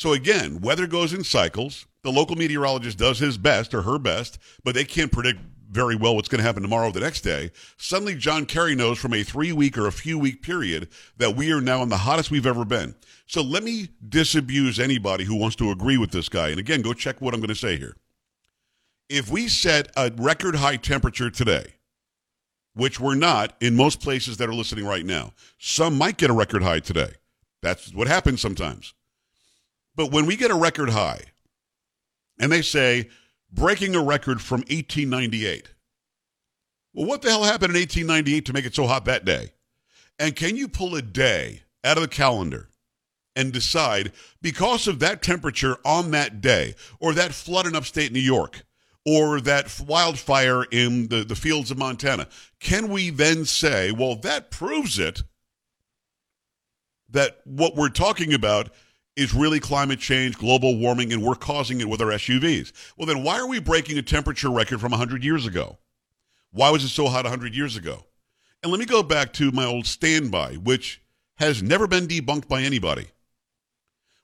So 0.00 0.14
again, 0.14 0.62
weather 0.62 0.86
goes 0.86 1.12
in 1.12 1.24
cycles. 1.24 1.84
The 2.04 2.10
local 2.10 2.34
meteorologist 2.34 2.96
does 2.96 3.18
his 3.18 3.36
best 3.36 3.74
or 3.74 3.82
her 3.82 3.98
best, 3.98 4.38
but 4.64 4.74
they 4.74 4.86
can't 4.86 5.12
predict 5.12 5.40
very 5.70 5.94
well 5.94 6.16
what's 6.16 6.26
going 6.26 6.38
to 6.38 6.42
happen 6.42 6.62
tomorrow 6.62 6.88
or 6.88 6.92
the 6.92 7.00
next 7.00 7.20
day. 7.20 7.50
Suddenly, 7.76 8.14
John 8.14 8.46
Kerry 8.46 8.74
knows 8.74 8.98
from 8.98 9.12
a 9.12 9.22
three 9.22 9.52
week 9.52 9.76
or 9.76 9.86
a 9.86 9.92
few 9.92 10.18
week 10.18 10.40
period 10.40 10.88
that 11.18 11.36
we 11.36 11.52
are 11.52 11.60
now 11.60 11.82
in 11.82 11.90
the 11.90 11.98
hottest 11.98 12.30
we've 12.30 12.46
ever 12.46 12.64
been. 12.64 12.94
So 13.26 13.42
let 13.42 13.62
me 13.62 13.90
disabuse 14.08 14.80
anybody 14.80 15.24
who 15.24 15.36
wants 15.36 15.56
to 15.56 15.70
agree 15.70 15.98
with 15.98 16.12
this 16.12 16.30
guy. 16.30 16.48
And 16.48 16.58
again, 16.58 16.80
go 16.80 16.94
check 16.94 17.20
what 17.20 17.34
I'm 17.34 17.40
going 17.40 17.48
to 17.48 17.54
say 17.54 17.76
here. 17.76 17.94
If 19.10 19.30
we 19.30 19.48
set 19.48 19.90
a 19.98 20.10
record 20.16 20.54
high 20.54 20.76
temperature 20.76 21.28
today, 21.28 21.74
which 22.72 22.98
we're 22.98 23.16
not 23.16 23.54
in 23.60 23.76
most 23.76 24.00
places 24.00 24.38
that 24.38 24.48
are 24.48 24.54
listening 24.54 24.86
right 24.86 25.04
now, 25.04 25.34
some 25.58 25.98
might 25.98 26.16
get 26.16 26.30
a 26.30 26.32
record 26.32 26.62
high 26.62 26.80
today. 26.80 27.12
That's 27.60 27.92
what 27.92 28.08
happens 28.08 28.40
sometimes. 28.40 28.94
But 29.94 30.12
when 30.12 30.26
we 30.26 30.36
get 30.36 30.50
a 30.50 30.54
record 30.54 30.90
high, 30.90 31.22
and 32.38 32.50
they 32.50 32.62
say 32.62 33.08
breaking 33.52 33.94
a 33.94 34.02
record 34.02 34.40
from 34.40 34.60
1898, 34.60 35.68
well, 36.92 37.06
what 37.06 37.22
the 37.22 37.30
hell 37.30 37.44
happened 37.44 37.74
in 37.74 37.80
1898 37.80 38.46
to 38.46 38.52
make 38.52 38.64
it 38.64 38.74
so 38.74 38.86
hot 38.86 39.04
that 39.04 39.24
day? 39.24 39.52
And 40.18 40.36
can 40.36 40.56
you 40.56 40.68
pull 40.68 40.94
a 40.94 41.02
day 41.02 41.62
out 41.84 41.96
of 41.96 42.02
the 42.02 42.08
calendar 42.08 42.68
and 43.36 43.52
decide 43.52 44.12
because 44.42 44.88
of 44.88 44.98
that 44.98 45.22
temperature 45.22 45.78
on 45.84 46.10
that 46.10 46.40
day 46.40 46.74
or 46.98 47.12
that 47.14 47.32
flood 47.32 47.66
in 47.66 47.76
upstate 47.76 48.12
New 48.12 48.18
York 48.20 48.64
or 49.06 49.40
that 49.40 49.80
wildfire 49.86 50.64
in 50.64 51.08
the, 51.08 51.24
the 51.24 51.36
fields 51.36 51.70
of 51.70 51.78
Montana, 51.78 52.28
can 52.58 52.88
we 52.88 53.10
then 53.10 53.44
say, 53.44 53.92
well, 53.92 54.16
that 54.16 54.50
proves 54.50 54.98
it 54.98 55.22
that 57.08 57.40
what 57.44 57.76
we're 57.76 57.88
talking 57.88 58.34
about 58.34 58.70
is 59.20 59.34
really 59.34 59.60
climate 59.60 59.98
change, 59.98 60.38
global 60.38 60.76
warming, 60.78 61.12
and 61.12 61.22
we're 61.22 61.34
causing 61.34 61.80
it 61.80 61.88
with 61.88 62.00
our 62.00 62.08
SUVs? 62.08 62.72
Well, 62.96 63.06
then 63.06 63.22
why 63.22 63.38
are 63.38 63.46
we 63.46 63.60
breaking 63.60 63.98
a 63.98 64.02
temperature 64.02 64.50
record 64.50 64.80
from 64.80 64.92
100 64.92 65.22
years 65.22 65.46
ago? 65.46 65.78
Why 66.52 66.70
was 66.70 66.82
it 66.84 66.88
so 66.88 67.06
hot 67.06 67.24
100 67.24 67.54
years 67.54 67.76
ago? 67.76 68.06
And 68.62 68.72
let 68.72 68.78
me 68.78 68.86
go 68.86 69.02
back 69.02 69.32
to 69.34 69.52
my 69.52 69.64
old 69.64 69.86
standby, 69.86 70.54
which 70.54 71.02
has 71.36 71.62
never 71.62 71.86
been 71.86 72.06
debunked 72.06 72.48
by 72.48 72.62
anybody. 72.62 73.08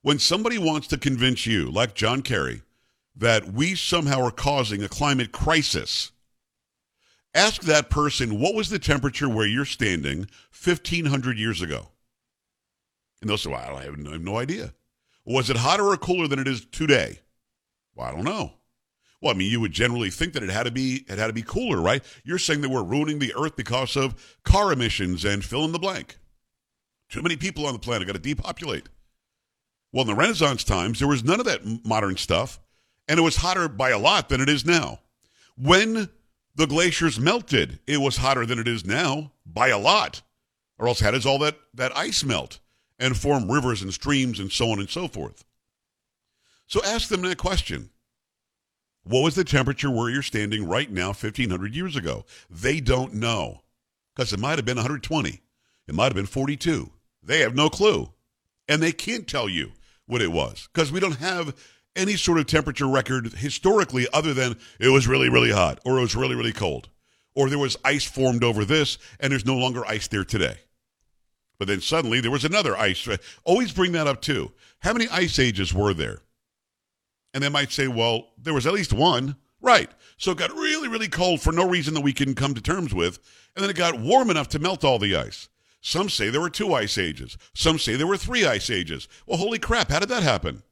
When 0.00 0.18
somebody 0.18 0.56
wants 0.56 0.86
to 0.88 0.98
convince 0.98 1.46
you, 1.46 1.70
like 1.70 1.94
John 1.94 2.22
Kerry, 2.22 2.62
that 3.14 3.52
we 3.52 3.74
somehow 3.74 4.22
are 4.22 4.30
causing 4.30 4.82
a 4.82 4.88
climate 4.88 5.32
crisis, 5.32 6.12
ask 7.34 7.62
that 7.62 7.90
person 7.90 8.40
what 8.40 8.54
was 8.54 8.70
the 8.70 8.78
temperature 8.78 9.28
where 9.28 9.46
you're 9.46 9.64
standing 9.64 10.28
1,500 10.64 11.38
years 11.38 11.60
ago? 11.60 11.88
And 13.20 13.30
they'll 13.30 13.38
say, 13.38 13.50
well, 13.50 13.76
I 13.76 13.84
have 13.84 13.96
no, 13.96 14.38
idea. 14.38 14.72
Was 15.26 15.50
it 15.50 15.56
hotter 15.56 15.88
or 15.88 15.96
cooler 15.96 16.28
than 16.28 16.38
it 16.38 16.46
is 16.46 16.64
today? 16.64 17.18
Well, 17.94 18.06
I 18.06 18.12
don't 18.12 18.24
know. 18.24 18.52
Well, 19.20 19.34
I 19.34 19.36
mean, 19.36 19.50
you 19.50 19.60
would 19.60 19.72
generally 19.72 20.10
think 20.10 20.34
that 20.34 20.42
it 20.42 20.50
had 20.50 20.64
to 20.64 20.70
be 20.70 21.04
it 21.08 21.18
had 21.18 21.26
to 21.26 21.32
be 21.32 21.42
cooler, 21.42 21.80
right? 21.80 22.04
You're 22.24 22.38
saying 22.38 22.60
that 22.60 22.68
we're 22.68 22.84
ruining 22.84 23.18
the 23.18 23.34
earth 23.34 23.56
because 23.56 23.96
of 23.96 24.38
car 24.44 24.72
emissions 24.72 25.24
and 25.24 25.44
fill 25.44 25.64
in 25.64 25.72
the 25.72 25.78
blank. 25.78 26.18
Too 27.08 27.22
many 27.22 27.36
people 27.36 27.66
on 27.66 27.72
the 27.72 27.78
planet 27.78 28.06
got 28.06 28.12
to 28.12 28.18
depopulate. 28.20 28.88
Well, 29.92 30.02
in 30.02 30.08
the 30.08 30.14
Renaissance 30.14 30.62
times, 30.62 30.98
there 30.98 31.08
was 31.08 31.24
none 31.24 31.40
of 31.40 31.46
that 31.46 31.84
modern 31.84 32.16
stuff, 32.16 32.60
and 33.08 33.18
it 33.18 33.22
was 33.22 33.36
hotter 33.36 33.68
by 33.68 33.90
a 33.90 33.98
lot 33.98 34.28
than 34.28 34.40
it 34.40 34.48
is 34.48 34.64
now. 34.64 35.00
When 35.56 36.10
the 36.54 36.66
glaciers 36.66 37.18
melted, 37.18 37.80
it 37.86 38.00
was 38.00 38.18
hotter 38.18 38.46
than 38.46 38.58
it 38.58 38.68
is 38.68 38.84
now 38.84 39.32
by 39.44 39.68
a 39.68 39.78
lot. 39.78 40.22
Or 40.78 40.88
else, 40.88 41.00
how 41.00 41.12
does 41.12 41.24
all 41.24 41.38
that, 41.38 41.56
that 41.74 41.96
ice 41.96 42.22
melt 42.22 42.60
and 42.98 43.16
form 43.16 43.50
rivers 43.50 43.82
and 43.82 43.92
streams 43.92 44.38
and 44.38 44.50
so 44.50 44.70
on 44.70 44.78
and 44.78 44.90
so 44.90 45.08
forth? 45.08 45.44
So 46.66 46.80
ask 46.84 47.08
them 47.08 47.22
that 47.22 47.38
question. 47.38 47.90
What 49.04 49.22
was 49.22 49.36
the 49.36 49.44
temperature 49.44 49.90
where 49.90 50.10
you're 50.10 50.22
standing 50.22 50.66
right 50.66 50.90
now 50.90 51.08
1,500 51.08 51.74
years 51.74 51.94
ago? 51.94 52.24
They 52.50 52.80
don't 52.80 53.14
know 53.14 53.62
because 54.14 54.32
it 54.32 54.40
might 54.40 54.58
have 54.58 54.64
been 54.64 54.76
120. 54.76 55.40
It 55.86 55.94
might 55.94 56.04
have 56.06 56.14
been 56.14 56.26
42. 56.26 56.90
They 57.22 57.40
have 57.40 57.54
no 57.54 57.68
clue. 57.68 58.10
And 58.68 58.82
they 58.82 58.90
can't 58.90 59.28
tell 59.28 59.48
you 59.48 59.72
what 60.06 60.22
it 60.22 60.32
was 60.32 60.68
because 60.72 60.90
we 60.90 60.98
don't 60.98 61.18
have 61.18 61.54
any 61.94 62.16
sort 62.16 62.38
of 62.38 62.46
temperature 62.46 62.88
record 62.88 63.32
historically 63.34 64.08
other 64.12 64.34
than 64.34 64.56
it 64.80 64.88
was 64.88 65.06
really, 65.06 65.28
really 65.28 65.52
hot 65.52 65.78
or 65.84 65.98
it 65.98 66.02
was 66.02 66.16
really, 66.16 66.34
really 66.34 66.52
cold 66.52 66.88
or 67.36 67.48
there 67.48 67.58
was 67.58 67.76
ice 67.84 68.04
formed 68.04 68.42
over 68.42 68.64
this 68.64 68.98
and 69.20 69.30
there's 69.30 69.46
no 69.46 69.56
longer 69.56 69.86
ice 69.86 70.08
there 70.08 70.24
today. 70.24 70.56
But 71.58 71.68
then 71.68 71.80
suddenly 71.80 72.20
there 72.20 72.30
was 72.30 72.44
another 72.44 72.76
ice. 72.76 73.08
Always 73.44 73.72
bring 73.72 73.92
that 73.92 74.06
up 74.06 74.20
too. 74.20 74.52
How 74.80 74.92
many 74.92 75.08
ice 75.08 75.38
ages 75.38 75.72
were 75.72 75.94
there? 75.94 76.20
And 77.32 77.42
they 77.42 77.48
might 77.48 77.72
say, 77.72 77.88
well, 77.88 78.28
there 78.38 78.54
was 78.54 78.66
at 78.66 78.74
least 78.74 78.92
one. 78.92 79.36
Right. 79.60 79.90
So 80.18 80.32
it 80.32 80.38
got 80.38 80.52
really, 80.52 80.88
really 80.88 81.08
cold 81.08 81.40
for 81.40 81.52
no 81.52 81.68
reason 81.68 81.94
that 81.94 82.02
we 82.02 82.12
can 82.12 82.34
come 82.34 82.54
to 82.54 82.60
terms 82.60 82.94
with. 82.94 83.18
And 83.54 83.62
then 83.62 83.70
it 83.70 83.76
got 83.76 83.98
warm 83.98 84.30
enough 84.30 84.48
to 84.48 84.58
melt 84.58 84.84
all 84.84 84.98
the 84.98 85.16
ice. 85.16 85.48
Some 85.80 86.08
say 86.08 86.30
there 86.30 86.40
were 86.40 86.50
two 86.50 86.74
ice 86.74 86.98
ages. 86.98 87.38
Some 87.54 87.78
say 87.78 87.96
there 87.96 88.06
were 88.06 88.16
three 88.16 88.46
ice 88.46 88.70
ages. 88.70 89.08
Well, 89.26 89.38
holy 89.38 89.58
crap, 89.58 89.90
how 89.90 90.00
did 90.00 90.08
that 90.08 90.22
happen? 90.22 90.62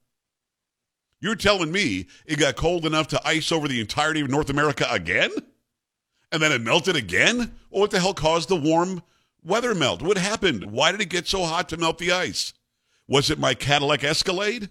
You're 1.21 1.37
telling 1.37 1.73
me 1.73 2.07
it 2.26 2.38
got 2.38 2.57
cold 2.57 2.85
enough 2.85 3.09
to 3.09 3.26
ice 3.26 3.50
over 3.53 3.69
the 3.69 3.81
entirety 3.81 4.21
of 4.21 4.29
North 4.29 4.50
America 4.50 4.87
again? 4.91 5.31
And 6.33 6.43
then 6.43 6.53
it 6.53 6.61
melted 6.61 6.97
again? 6.97 7.55
Well, 7.71 7.81
what 7.81 7.91
the 7.91 8.00
hell 8.00 8.12
caused 8.12 8.49
the 8.49 8.57
warm 8.57 9.03
weather 9.45 9.75
melt? 9.75 10.03
What 10.03 10.19
happened? 10.19 10.73
Why 10.73 10.93
did 10.93 11.01
it 11.01 11.11
get 11.11 11.29
so 11.29 11.45
hot 11.45 11.69
to 11.69 11.77
melt 11.77 11.99
the 11.99 12.13
ice? 12.13 12.53
Was 13.07 13.31
it 13.31 13.39
my 13.39 13.55
Cadillac 13.55 14.03
Escalade? 14.03 14.71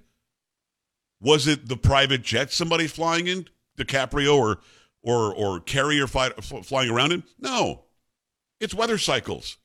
Was 1.22 1.48
it 1.48 1.70
the 1.70 1.77
private 1.77 2.24
jet 2.24 2.51
somebody's 2.51 2.92
flying 2.92 3.27
in, 3.27 3.48
DiCaprio 3.77 4.36
or 4.38 4.60
or 5.01 5.34
or 5.34 5.60
carrier 5.60 6.08
fly, 6.08 6.30
flying 6.30 6.89
around 6.89 7.12
in? 7.13 7.24
No, 7.39 7.86
it's 8.60 8.74
weather 8.74 8.98
cycles. 8.98 9.58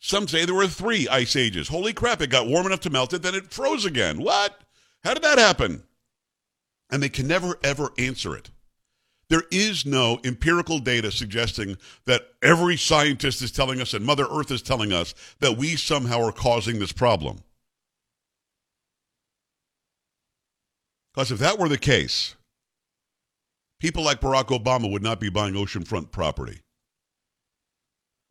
Some 0.00 0.26
say 0.26 0.44
there 0.44 0.54
were 0.54 0.66
three 0.66 1.06
ice 1.06 1.36
ages. 1.36 1.68
Holy 1.68 1.92
crap, 1.92 2.20
it 2.20 2.30
got 2.30 2.48
warm 2.48 2.66
enough 2.66 2.80
to 2.80 2.90
melt 2.90 3.12
it, 3.12 3.22
then 3.22 3.36
it 3.36 3.52
froze 3.52 3.84
again. 3.84 4.20
What? 4.20 4.60
How 5.04 5.14
did 5.14 5.22
that 5.22 5.38
happen? 5.38 5.84
And 6.90 7.00
they 7.02 7.08
can 7.08 7.28
never, 7.28 7.56
ever 7.62 7.90
answer 7.98 8.36
it. 8.36 8.50
There 9.32 9.44
is 9.50 9.86
no 9.86 10.20
empirical 10.24 10.78
data 10.78 11.10
suggesting 11.10 11.78
that 12.04 12.28
every 12.42 12.76
scientist 12.76 13.40
is 13.40 13.50
telling 13.50 13.80
us 13.80 13.94
and 13.94 14.04
Mother 14.04 14.26
Earth 14.30 14.50
is 14.50 14.60
telling 14.60 14.92
us 14.92 15.14
that 15.40 15.56
we 15.56 15.74
somehow 15.74 16.20
are 16.20 16.32
causing 16.32 16.78
this 16.78 16.92
problem. 16.92 17.38
Because 21.14 21.32
if 21.32 21.38
that 21.38 21.58
were 21.58 21.70
the 21.70 21.78
case, 21.78 22.34
people 23.80 24.02
like 24.04 24.20
Barack 24.20 24.48
Obama 24.48 24.92
would 24.92 25.02
not 25.02 25.18
be 25.18 25.30
buying 25.30 25.54
oceanfront 25.54 26.10
property. 26.10 26.60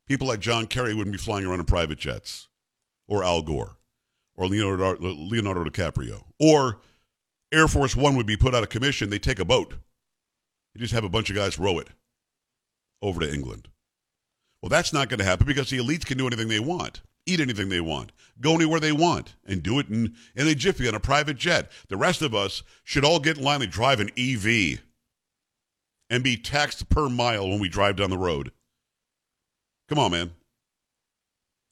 People 0.08 0.28
like 0.28 0.40
John 0.40 0.68
Kerry 0.68 0.94
wouldn't 0.94 1.16
be 1.16 1.18
flying 1.18 1.48
around 1.48 1.62
in 1.62 1.66
private 1.66 1.98
jets, 1.98 2.48
or 3.08 3.24
Al 3.24 3.42
Gore, 3.42 3.76
or 4.36 4.46
Leonardo, 4.46 4.98
Leonardo 5.00 5.64
DiCaprio, 5.64 6.26
or 6.40 6.80
Air 7.52 7.68
Force 7.68 7.96
One 7.96 8.16
would 8.18 8.28
be 8.28 8.38
put 8.38 8.54
out 8.54 8.62
of 8.62 8.70
commission. 8.70 9.10
They 9.10 9.18
take 9.18 9.40
a 9.40 9.46
boat. 9.46 9.74
You 10.74 10.82
just 10.82 10.94
have 10.94 11.04
a 11.04 11.10
bunch 11.10 11.30
of 11.30 11.36
guys 11.36 11.60
row 11.60 11.80
it 11.80 11.90
over 13.02 13.20
to 13.20 13.32
England. 13.32 13.68
Well, 14.62 14.70
that's 14.70 14.94
not 14.94 15.10
going 15.10 15.20
to 15.20 15.26
happen 15.26 15.48
because 15.48 15.70
the 15.70 15.80
elites 15.80 16.06
can 16.06 16.18
do 16.18 16.28
anything 16.28 16.48
they 16.48 16.60
want, 16.60 17.02
eat 17.26 17.40
anything 17.40 17.70
they 17.70 17.82
want, 17.82 18.12
go 18.40 18.54
anywhere 18.54 18.80
they 18.80 18.92
want, 18.92 19.36
and 19.46 19.64
do 19.64 19.80
it 19.80 19.90
in, 19.90 20.16
in 20.36 20.48
a 20.48 20.56
jiffy 20.56 20.88
on 20.88 20.96
a 20.96 21.00
private 21.00 21.38
jet. 21.38 21.72
The 21.90 21.98
rest 21.98 22.22
of 22.22 22.36
us 22.36 22.64
should 22.84 23.04
all 23.04 23.20
get 23.20 23.38
in 23.38 23.44
line 23.44 23.62
and 23.62 23.72
drive 23.72 24.00
an 24.00 24.12
EV 24.18 24.82
and 26.10 26.24
be 26.24 26.38
taxed 26.38 26.90
per 26.90 27.10
mile 27.10 27.50
when 27.50 27.60
we 27.60 27.70
drive 27.70 27.96
down 27.96 28.12
the 28.12 28.18
road. 28.18 28.52
Come 29.90 29.98
on, 30.00 30.12
man. 30.12 30.32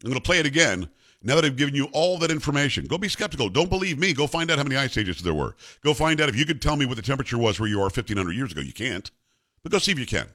I'm 0.03 0.09
going 0.09 0.15
to 0.15 0.21
play 0.21 0.39
it 0.39 0.45
again 0.45 0.89
now 1.21 1.35
that 1.35 1.45
I've 1.45 1.57
given 1.57 1.75
you 1.75 1.85
all 1.91 2.17
that 2.19 2.31
information. 2.31 2.85
Go 2.85 2.97
be 2.97 3.09
skeptical. 3.09 3.49
Don't 3.49 3.69
believe 3.69 3.99
me. 3.99 4.13
Go 4.13 4.27
find 4.27 4.49
out 4.49 4.57
how 4.57 4.63
many 4.63 4.77
ice 4.77 4.97
ages 4.97 5.21
there 5.21 5.33
were. 5.33 5.55
Go 5.83 5.93
find 5.93 6.21
out 6.21 6.29
if 6.29 6.35
you 6.35 6.45
could 6.45 6.61
tell 6.61 6.75
me 6.75 6.85
what 6.85 6.95
the 6.95 7.01
temperature 7.01 7.37
was 7.37 7.59
where 7.59 7.69
you 7.69 7.77
are 7.77 7.83
1,500 7.83 8.31
years 8.31 8.51
ago. 8.51 8.61
You 8.61 8.73
can't. 8.73 9.11
But 9.63 9.71
go 9.71 9.79
see 9.79 9.91
if 9.91 9.99
you 9.99 10.05
can. 10.05 10.29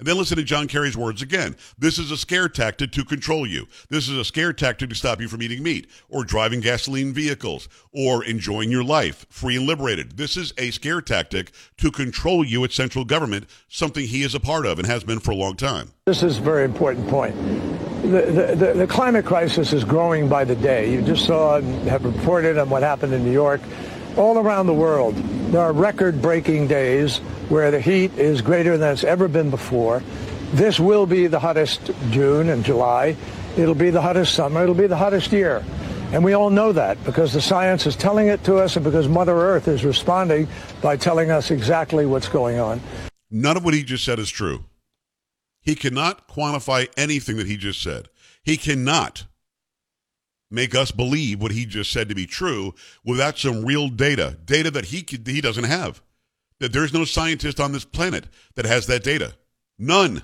And 0.00 0.08
then 0.08 0.16
listen 0.16 0.38
to 0.38 0.42
John 0.42 0.66
Kerry's 0.66 0.96
words 0.96 1.20
again. 1.20 1.54
This 1.78 1.98
is 1.98 2.10
a 2.10 2.16
scare 2.16 2.48
tactic 2.48 2.90
to 2.92 3.04
control 3.04 3.46
you. 3.46 3.68
This 3.90 4.08
is 4.08 4.16
a 4.16 4.24
scare 4.24 4.54
tactic 4.54 4.88
to 4.88 4.96
stop 4.96 5.20
you 5.20 5.28
from 5.28 5.42
eating 5.42 5.62
meat 5.62 5.90
or 6.08 6.24
driving 6.24 6.60
gasoline 6.60 7.12
vehicles 7.12 7.68
or 7.92 8.24
enjoying 8.24 8.70
your 8.70 8.82
life 8.82 9.26
free 9.28 9.56
and 9.56 9.66
liberated. 9.66 10.16
This 10.16 10.38
is 10.38 10.54
a 10.56 10.70
scare 10.70 11.02
tactic 11.02 11.52
to 11.76 11.90
control 11.90 12.42
you 12.42 12.64
at 12.64 12.72
central 12.72 13.04
government, 13.04 13.44
something 13.68 14.06
he 14.06 14.22
is 14.22 14.34
a 14.34 14.40
part 14.40 14.64
of 14.64 14.78
and 14.78 14.88
has 14.88 15.04
been 15.04 15.20
for 15.20 15.32
a 15.32 15.36
long 15.36 15.54
time. 15.54 15.90
This 16.06 16.22
is 16.22 16.38
a 16.38 16.40
very 16.40 16.64
important 16.64 17.06
point. 17.06 17.36
The, 18.00 18.56
the, 18.56 18.72
the 18.72 18.86
climate 18.86 19.26
crisis 19.26 19.74
is 19.74 19.84
growing 19.84 20.30
by 20.30 20.44
the 20.44 20.56
day. 20.56 20.90
You 20.90 21.02
just 21.02 21.26
saw 21.26 21.60
have 21.60 22.06
reported 22.06 22.56
on 22.56 22.70
what 22.70 22.82
happened 22.82 23.12
in 23.12 23.22
New 23.22 23.32
York. 23.32 23.60
All 24.16 24.38
around 24.38 24.66
the 24.66 24.74
world, 24.74 25.14
there 25.50 25.60
are 25.60 25.72
record-breaking 25.72 26.68
days 26.68 27.18
where 27.48 27.70
the 27.70 27.80
heat 27.80 28.16
is 28.16 28.40
greater 28.40 28.78
than 28.78 28.92
it's 28.92 29.02
ever 29.02 29.26
been 29.26 29.50
before. 29.50 30.00
This 30.52 30.78
will 30.78 31.06
be 31.06 31.26
the 31.26 31.40
hottest 31.40 31.90
June 32.10 32.48
and 32.48 32.64
July. 32.64 33.16
It'll 33.56 33.74
be 33.74 33.90
the 33.90 34.00
hottest 34.00 34.34
summer. 34.34 34.62
It'll 34.62 34.74
be 34.76 34.86
the 34.86 34.96
hottest 34.96 35.32
year. 35.32 35.64
And 36.12 36.24
we 36.24 36.34
all 36.34 36.50
know 36.50 36.72
that 36.72 37.02
because 37.04 37.32
the 37.32 37.40
science 37.40 37.86
is 37.86 37.96
telling 37.96 38.28
it 38.28 38.42
to 38.44 38.56
us 38.56 38.76
and 38.76 38.84
because 38.84 39.08
Mother 39.08 39.34
Earth 39.34 39.66
is 39.66 39.84
responding 39.84 40.48
by 40.82 40.96
telling 40.96 41.30
us 41.30 41.50
exactly 41.50 42.06
what's 42.06 42.28
going 42.28 42.58
on. 42.58 42.80
None 43.30 43.56
of 43.56 43.64
what 43.64 43.74
he 43.74 43.82
just 43.82 44.04
said 44.04 44.18
is 44.18 44.30
true. 44.30 44.64
He 45.60 45.74
cannot 45.74 46.28
quantify 46.28 46.88
anything 46.96 47.36
that 47.36 47.46
he 47.46 47.56
just 47.56 47.82
said. 47.82 48.08
He 48.42 48.56
cannot 48.56 49.26
make 50.50 50.74
us 50.74 50.90
believe 50.90 51.40
what 51.40 51.52
he 51.52 51.64
just 51.64 51.92
said 51.92 52.08
to 52.08 52.14
be 52.14 52.26
true 52.26 52.74
without 53.04 53.38
some 53.38 53.64
real 53.64 53.88
data, 53.88 54.36
data 54.44 54.70
that 54.70 54.86
he 54.86 55.04
he 55.08 55.40
doesn't 55.40 55.64
have 55.64 56.02
that 56.60 56.72
there's 56.72 56.92
no 56.92 57.04
scientist 57.04 57.58
on 57.58 57.72
this 57.72 57.84
planet 57.84 58.26
that 58.54 58.66
has 58.66 58.86
that 58.86 59.02
data. 59.02 59.34
None. 59.78 60.22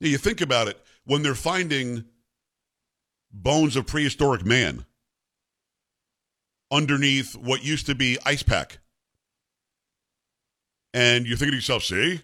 You 0.00 0.18
think 0.18 0.40
about 0.40 0.68
it, 0.68 0.78
when 1.04 1.22
they're 1.22 1.34
finding 1.34 2.04
bones 3.32 3.76
of 3.76 3.86
prehistoric 3.86 4.44
man 4.44 4.84
underneath 6.70 7.36
what 7.36 7.64
used 7.64 7.86
to 7.86 7.94
be 7.94 8.18
ice 8.24 8.42
pack, 8.42 8.78
and 10.92 11.26
you're 11.26 11.36
thinking 11.36 11.52
to 11.52 11.56
yourself, 11.56 11.84
see, 11.84 12.20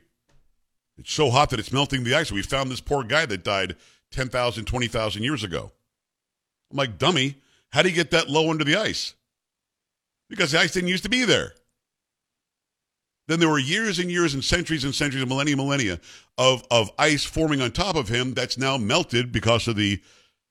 it's 0.99 1.13
so 1.13 1.31
hot 1.31 1.51
that 1.51 1.61
it's 1.61 1.73
melting 1.73 2.03
the 2.03 2.15
ice. 2.15 2.33
We 2.33 2.43
found 2.43 2.71
this 2.71 2.81
poor 2.81 3.05
guy 3.05 3.27
that 3.27 3.45
died 3.45 3.77
10,000, 4.17 4.65
20,000 4.65 5.23
years 5.23 5.45
ago. 5.45 5.71
I'm 6.71 6.79
like, 6.79 6.97
dummy, 6.97 7.37
how 7.71 7.83
do 7.83 7.91
you 7.91 7.95
get 7.95 8.11
that 8.13 8.31
low 8.31 8.51
under 8.51 8.65
the 8.65 8.77
ice? 8.77 9.15
Because 10.31 10.53
the 10.53 10.59
ice 10.59 10.73
didn't 10.73 10.89
used 10.89 11.05
to 11.05 11.11
be 11.11 11.25
there. 11.25 11.53
Then 13.29 13.41
there 13.41 13.51
were 13.51 13.59
years 13.59 13.99
and 13.99 14.11
years 14.11 14.33
and 14.33 14.43
centuries 14.43 14.85
and 14.85 14.95
centuries 14.95 15.23
and 15.23 15.29
millennia, 15.29 15.57
millennia 15.57 16.01
of, 16.39 16.65
of 16.71 16.91
ice 16.99 17.25
forming 17.25 17.61
on 17.61 17.73
top 17.73 17.95
of 17.95 18.09
him 18.09 18.33
that's 18.33 18.57
now 18.57 18.79
melted 18.79 19.33
because 19.33 19.69
of 19.69 19.77
the 19.77 20.01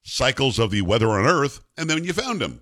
cycles 0.04 0.60
of 0.60 0.70
the 0.70 0.84
weather 0.84 1.10
on 1.10 1.26
Earth. 1.26 1.62
And 1.76 1.90
then 1.90 2.04
you 2.04 2.14
found 2.14 2.44
him. 2.44 2.62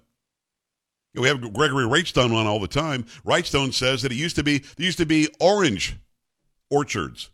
We 1.16 1.28
have 1.28 1.54
Gregory 1.54 1.84
Wrightstone 1.84 2.34
on 2.34 2.48
all 2.48 2.60
the 2.60 2.68
time. 2.68 3.04
Wrightstone 3.26 3.74
says 3.74 4.04
that 4.04 4.12
it 4.14 4.16
used 4.16 4.38
to 4.38 4.44
be 4.44 4.60
there 4.60 4.86
used 4.86 4.98
to 5.00 5.06
be 5.06 5.28
orange 5.40 5.98
orchards 6.72 7.30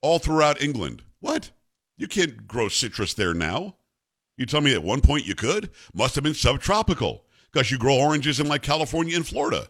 all 0.00 0.18
throughout 0.18 0.62
England. 0.62 1.02
What? 1.20 1.50
You 1.96 2.08
can't 2.08 2.46
grow 2.46 2.68
citrus 2.68 3.14
there 3.14 3.34
now. 3.34 3.76
You 4.36 4.46
tell 4.46 4.60
me 4.60 4.74
at 4.74 4.82
one 4.82 5.00
point 5.00 5.26
you 5.26 5.34
could? 5.34 5.70
Must 5.94 6.14
have 6.16 6.24
been 6.24 6.34
subtropical 6.34 7.24
because 7.52 7.70
you 7.70 7.78
grow 7.78 7.96
oranges 7.96 8.40
in 8.40 8.48
like 8.48 8.62
California 8.62 9.14
and 9.14 9.26
Florida. 9.26 9.68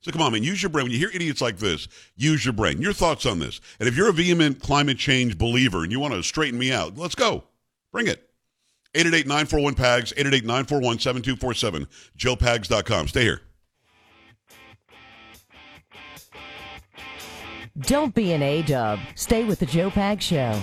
So 0.00 0.12
come 0.12 0.22
on, 0.22 0.32
man, 0.32 0.42
use 0.42 0.62
your 0.62 0.70
brain. 0.70 0.84
When 0.84 0.92
you 0.92 0.98
hear 0.98 1.10
idiots 1.14 1.40
like 1.40 1.58
this, 1.58 1.88
use 2.14 2.44
your 2.44 2.52
brain. 2.52 2.80
Your 2.82 2.92
thoughts 2.92 3.24
on 3.26 3.38
this. 3.38 3.60
And 3.80 3.88
if 3.88 3.96
you're 3.96 4.10
a 4.10 4.12
vehement 4.12 4.60
climate 4.60 4.98
change 4.98 5.38
believer 5.38 5.82
and 5.82 5.90
you 5.90 5.98
want 5.98 6.14
to 6.14 6.22
straighten 6.22 6.58
me 6.58 6.72
out, 6.72 6.98
let's 6.98 7.14
go. 7.14 7.44
Bring 7.90 8.06
it. 8.06 8.28
888-941-PAGS, 8.94 10.12
888-941-7247, 10.12 11.86
joepags.com. 12.16 13.08
Stay 13.08 13.22
here. 13.22 13.40
Don't 17.80 18.14
be 18.14 18.32
an 18.32 18.42
A-dub. 18.42 19.00
Stay 19.16 19.42
with 19.44 19.58
the 19.58 19.66
Joe 19.66 19.90
Pags 19.90 20.20
Show. 20.20 20.60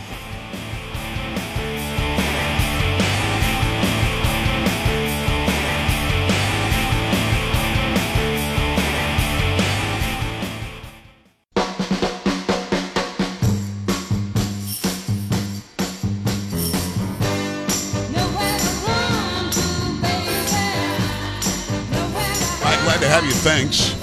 Thanks. 23.43 23.95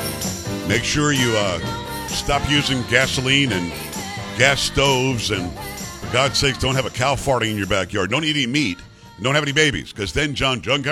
Make 0.67 0.83
sure 0.83 1.13
you 1.13 1.33
uh, 1.37 1.61
stop 2.09 2.51
using 2.51 2.83
gasoline 2.91 3.53
and 3.53 3.71
gas 4.37 4.61
stoves, 4.61 5.31
and 5.31 5.53
for 5.53 6.13
God's 6.13 6.39
sakes, 6.39 6.59
don't 6.59 6.75
have 6.75 6.87
a 6.87 6.91
cow 6.91 7.15
farting 7.15 7.53
in 7.53 7.57
your 7.57 7.69
backyard. 7.69 8.11
Don't 8.11 8.25
eat 8.25 8.35
any 8.35 8.49
meat. 8.49 8.79
Don't 9.23 9.37
have 9.37 9.45
any 9.45 9.53
babies, 9.53 9.93
because 9.93 10.13
then 10.13 10.35
John 10.35 10.61
John 10.61 10.83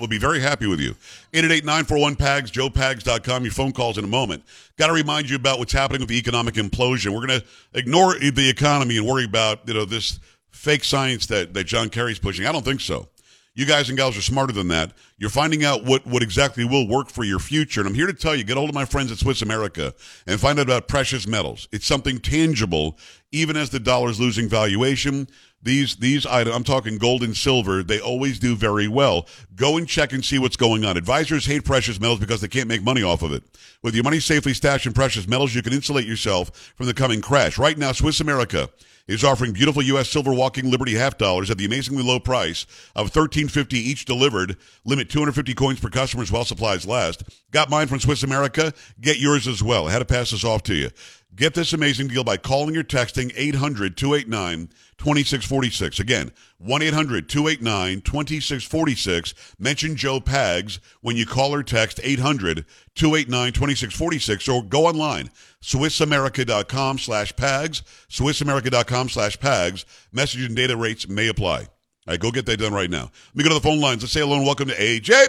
will 0.00 0.08
be 0.08 0.18
very 0.18 0.40
happy 0.40 0.66
with 0.66 0.80
you. 0.80 0.96
888-941-PAGS, 1.32 2.50
joepags.com. 2.50 3.44
Your 3.44 3.52
phone 3.52 3.70
calls 3.70 3.98
in 3.98 4.04
a 4.04 4.08
moment. 4.08 4.42
Got 4.76 4.88
to 4.88 4.94
remind 4.94 5.30
you 5.30 5.36
about 5.36 5.60
what's 5.60 5.72
happening 5.72 6.00
with 6.00 6.08
the 6.08 6.18
economic 6.18 6.54
implosion. 6.54 7.14
We're 7.14 7.24
going 7.24 7.40
to 7.40 7.46
ignore 7.74 8.18
the 8.18 8.48
economy 8.48 8.96
and 8.96 9.06
worry 9.06 9.24
about 9.24 9.68
you 9.68 9.74
know 9.74 9.84
this 9.84 10.18
fake 10.50 10.82
science 10.82 11.26
that, 11.26 11.54
that 11.54 11.64
John 11.64 11.88
Kerry's 11.88 12.18
pushing. 12.18 12.46
I 12.46 12.52
don't 12.52 12.64
think 12.64 12.80
so. 12.80 13.08
You 13.54 13.66
guys 13.66 13.90
and 13.90 13.98
gals 13.98 14.16
are 14.16 14.22
smarter 14.22 14.54
than 14.54 14.68
that. 14.68 14.92
You're 15.18 15.28
finding 15.28 15.62
out 15.62 15.84
what, 15.84 16.06
what 16.06 16.22
exactly 16.22 16.64
will 16.64 16.88
work 16.88 17.10
for 17.10 17.22
your 17.22 17.38
future. 17.38 17.80
And 17.82 17.88
I'm 17.88 17.94
here 17.94 18.06
to 18.06 18.14
tell 18.14 18.34
you, 18.34 18.44
get 18.44 18.56
hold 18.56 18.70
of 18.70 18.74
my 18.74 18.86
friends 18.86 19.12
at 19.12 19.18
Swiss 19.18 19.42
America 19.42 19.92
and 20.26 20.40
find 20.40 20.58
out 20.58 20.64
about 20.64 20.88
precious 20.88 21.26
metals. 21.26 21.68
It's 21.70 21.84
something 21.84 22.18
tangible, 22.18 22.98
even 23.30 23.58
as 23.58 23.68
the 23.68 23.78
dollar's 23.78 24.18
losing 24.18 24.48
valuation. 24.48 25.28
These, 25.62 25.96
these 25.96 26.24
items, 26.24 26.56
I'm 26.56 26.64
talking 26.64 26.96
gold 26.96 27.22
and 27.22 27.36
silver, 27.36 27.82
they 27.82 28.00
always 28.00 28.38
do 28.38 28.56
very 28.56 28.88
well. 28.88 29.26
Go 29.54 29.76
and 29.76 29.86
check 29.86 30.14
and 30.14 30.24
see 30.24 30.38
what's 30.38 30.56
going 30.56 30.86
on. 30.86 30.96
Advisors 30.96 31.44
hate 31.44 31.66
precious 31.66 32.00
metals 32.00 32.20
because 32.20 32.40
they 32.40 32.48
can't 32.48 32.68
make 32.68 32.82
money 32.82 33.02
off 33.02 33.22
of 33.22 33.32
it. 33.32 33.44
With 33.82 33.94
your 33.94 34.02
money 34.02 34.18
safely 34.18 34.54
stashed 34.54 34.86
in 34.86 34.94
precious 34.94 35.28
metals, 35.28 35.54
you 35.54 35.62
can 35.62 35.74
insulate 35.74 36.06
yourself 36.06 36.72
from 36.74 36.86
the 36.86 36.94
coming 36.94 37.20
crash. 37.20 37.58
Right 37.58 37.76
now, 37.76 37.92
Swiss 37.92 38.20
America 38.20 38.70
is 39.06 39.24
offering 39.24 39.52
beautiful 39.52 39.82
U.S. 39.82 40.08
silver 40.08 40.32
walking 40.32 40.70
Liberty 40.70 40.94
half 40.94 41.18
dollars 41.18 41.50
at 41.50 41.58
the 41.58 41.64
amazingly 41.64 42.02
low 42.02 42.20
price 42.20 42.66
of 42.94 43.10
thirteen 43.10 43.48
fifty 43.48 43.78
each 43.78 44.04
delivered. 44.04 44.56
Limit 44.84 45.10
two 45.10 45.18
hundred 45.18 45.34
fifty 45.34 45.54
coins 45.54 45.80
per 45.80 45.88
customer 45.88 46.24
while 46.26 46.44
supplies 46.44 46.86
last. 46.86 47.22
Got 47.50 47.70
mine 47.70 47.88
from 47.88 48.00
Swiss 48.00 48.22
America. 48.22 48.72
Get 49.00 49.18
yours 49.18 49.46
as 49.46 49.62
well. 49.62 49.88
I 49.88 49.92
had 49.92 49.98
to 49.98 50.04
pass 50.04 50.30
this 50.30 50.44
off 50.44 50.62
to 50.64 50.74
you. 50.74 50.90
Get 51.34 51.54
this 51.54 51.72
amazing 51.72 52.08
deal 52.08 52.24
by 52.24 52.36
calling 52.36 52.76
or 52.76 52.82
texting 52.82 53.32
800 53.34 53.96
289 53.96 54.68
2646. 54.98 55.98
Again, 55.98 56.30
1 56.58 56.82
800 56.82 57.26
289 57.26 58.02
2646. 58.02 59.34
Mention 59.58 59.96
Joe 59.96 60.20
Pags 60.20 60.78
when 61.00 61.16
you 61.16 61.24
call 61.24 61.54
or 61.54 61.62
text 61.62 62.00
800 62.02 62.66
289 62.94 63.52
2646 63.52 64.48
or 64.48 64.62
go 64.62 64.86
online, 64.86 65.30
SwissAmerica.com 65.62 66.98
slash 66.98 67.34
PAGS, 67.34 67.82
SwissAmerica.com 68.10 69.08
slash 69.08 69.40
PAGS. 69.40 69.86
Message 70.12 70.44
and 70.44 70.54
data 70.54 70.76
rates 70.76 71.08
may 71.08 71.28
apply. 71.28 71.60
All 71.60 71.68
right, 72.08 72.20
go 72.20 72.30
get 72.30 72.44
that 72.44 72.58
done 72.58 72.74
right 72.74 72.90
now. 72.90 73.10
Let 73.32 73.36
me 73.36 73.42
go 73.44 73.48
to 73.48 73.54
the 73.54 73.60
phone 73.60 73.80
lines. 73.80 74.02
Let's 74.02 74.12
say 74.12 74.20
hello 74.20 74.36
and 74.36 74.44
welcome 74.44 74.68
to 74.68 74.74
AJ. 74.74 75.28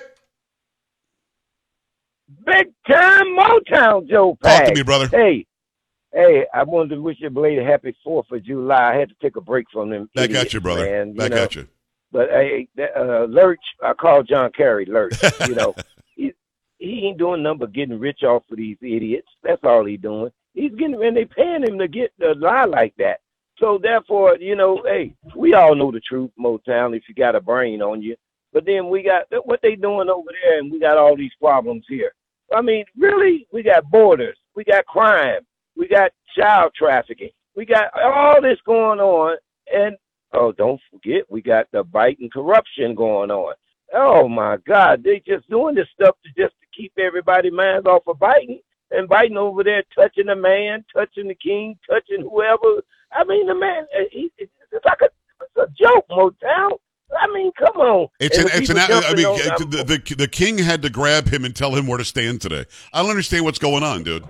Big 2.45 2.73
time 2.89 3.37
Motown 3.37 4.09
Joe 4.09 4.37
Talk 4.43 4.65
to 4.65 4.73
me, 4.75 4.83
brother. 4.83 5.07
Hey, 5.07 5.45
hey, 6.13 6.45
I 6.53 6.63
wanted 6.63 6.95
to 6.95 7.01
wish 7.01 7.17
you 7.19 7.29
Blade 7.29 7.53
a 7.53 7.61
belated 7.61 7.65
happy 7.65 7.95
Fourth 8.03 8.31
of 8.31 8.43
July. 8.43 8.93
I 8.93 8.95
had 8.97 9.09
to 9.09 9.15
take 9.21 9.35
a 9.35 9.41
break 9.41 9.67
from 9.71 9.89
them. 9.89 10.09
Back 10.15 10.25
idiots, 10.25 10.45
at 10.45 10.53
you, 10.53 10.61
brother. 10.61 10.85
Man, 10.85 11.09
you 11.09 11.15
Back 11.15 11.31
know. 11.31 11.43
at 11.43 11.55
you. 11.55 11.67
But 12.11 12.29
hey, 12.29 12.67
uh, 12.95 13.23
Lurch, 13.23 13.63
I 13.83 13.93
call 13.93 14.21
John 14.21 14.51
Kerry 14.51 14.85
Lurch. 14.85 15.15
You 15.47 15.55
know, 15.55 15.75
he 16.15 16.33
he 16.77 17.07
ain't 17.07 17.17
doing 17.17 17.41
nothing 17.41 17.59
but 17.59 17.73
getting 17.73 17.99
rich 17.99 18.23
off 18.23 18.43
of 18.51 18.57
these 18.57 18.77
idiots. 18.81 19.27
That's 19.41 19.63
all 19.63 19.83
he 19.83 19.97
doing. 19.97 20.31
He's 20.53 20.71
getting 20.75 21.03
and 21.03 21.17
they 21.17 21.25
paying 21.25 21.63
him 21.63 21.79
to 21.79 21.87
get 21.87 22.11
to 22.21 22.33
lie 22.33 22.65
like 22.65 22.93
that. 22.97 23.21
So 23.57 23.79
therefore, 23.81 24.37
you 24.37 24.55
know, 24.55 24.83
hey, 24.85 25.15
we 25.35 25.53
all 25.53 25.73
know 25.73 25.91
the 25.91 26.01
truth, 26.01 26.31
Motown. 26.39 26.95
If 26.95 27.03
you 27.07 27.15
got 27.15 27.35
a 27.35 27.41
brain 27.41 27.81
on 27.81 28.01
you, 28.01 28.15
but 28.51 28.65
then 28.65 28.89
we 28.89 29.01
got 29.01 29.25
what 29.45 29.61
they 29.63 29.75
doing 29.75 30.09
over 30.09 30.29
there, 30.43 30.59
and 30.59 30.71
we 30.71 30.79
got 30.79 30.97
all 30.97 31.17
these 31.17 31.33
problems 31.39 31.85
here. 31.89 32.13
I 32.53 32.61
mean, 32.61 32.85
really, 32.95 33.47
we 33.51 33.63
got 33.63 33.89
borders, 33.89 34.37
we 34.55 34.63
got 34.63 34.85
crime, 34.85 35.41
we 35.75 35.87
got 35.87 36.11
child 36.37 36.71
trafficking, 36.77 37.29
we 37.55 37.65
got 37.65 37.85
all 38.01 38.41
this 38.41 38.59
going 38.65 38.99
on, 38.99 39.37
and 39.73 39.95
oh, 40.33 40.51
don't 40.51 40.81
forget, 40.91 41.23
we 41.29 41.41
got 41.41 41.67
the 41.71 41.83
Biden 41.83 42.31
corruption 42.31 42.95
going 42.95 43.31
on. 43.31 43.53
Oh 43.93 44.27
my 44.27 44.57
God, 44.67 45.03
they 45.03 45.21
just 45.25 45.47
doing 45.49 45.75
this 45.75 45.87
stuff 45.93 46.15
to 46.23 46.29
just 46.41 46.55
to 46.61 46.67
keep 46.75 46.93
everybody 46.97 47.51
minds 47.51 47.85
off 47.85 48.03
of 48.07 48.17
Biden, 48.17 48.59
and 48.91 49.09
Biden 49.09 49.35
over 49.37 49.63
there 49.63 49.83
touching 49.95 50.25
the 50.27 50.35
man, 50.35 50.83
touching 50.95 51.27
the 51.27 51.35
king, 51.35 51.77
touching 51.89 52.21
whoever. 52.21 52.81
I 53.11 53.23
mean, 53.25 53.45
the 53.47 53.55
man, 53.55 53.85
uh, 53.95 54.03
he, 54.11 54.31
it's 54.39 54.51
like 54.85 55.01
a, 55.01 55.09
it's 55.41 55.57
a 55.57 55.67
joke, 55.79 56.05
Motown. 56.09 56.71
I 57.15 57.27
mean, 57.27 57.51
come 57.59 57.77
on. 57.77 58.07
It's 58.19 58.37
And 58.37 58.49
an, 58.49 58.51
it's 58.55 58.69
an, 58.71 58.77
I 58.79 59.13
mean, 59.13 59.25
on- 59.27 59.69
the, 59.69 59.83
the, 59.83 60.15
the 60.15 60.27
king 60.27 60.57
had 60.57 60.81
to 60.81 60.89
grab 60.89 61.27
him 61.27 61.45
and 61.45 61.55
tell 61.55 61.75
him 61.75 61.85
where 61.85 61.99
to 61.99 62.05
stand 62.05 62.41
today. 62.41 62.65
I 62.91 63.01
don't 63.01 63.11
understand 63.11 63.45
what's 63.45 63.59
going 63.59 63.83
on, 63.83 64.01
dude. 64.01 64.23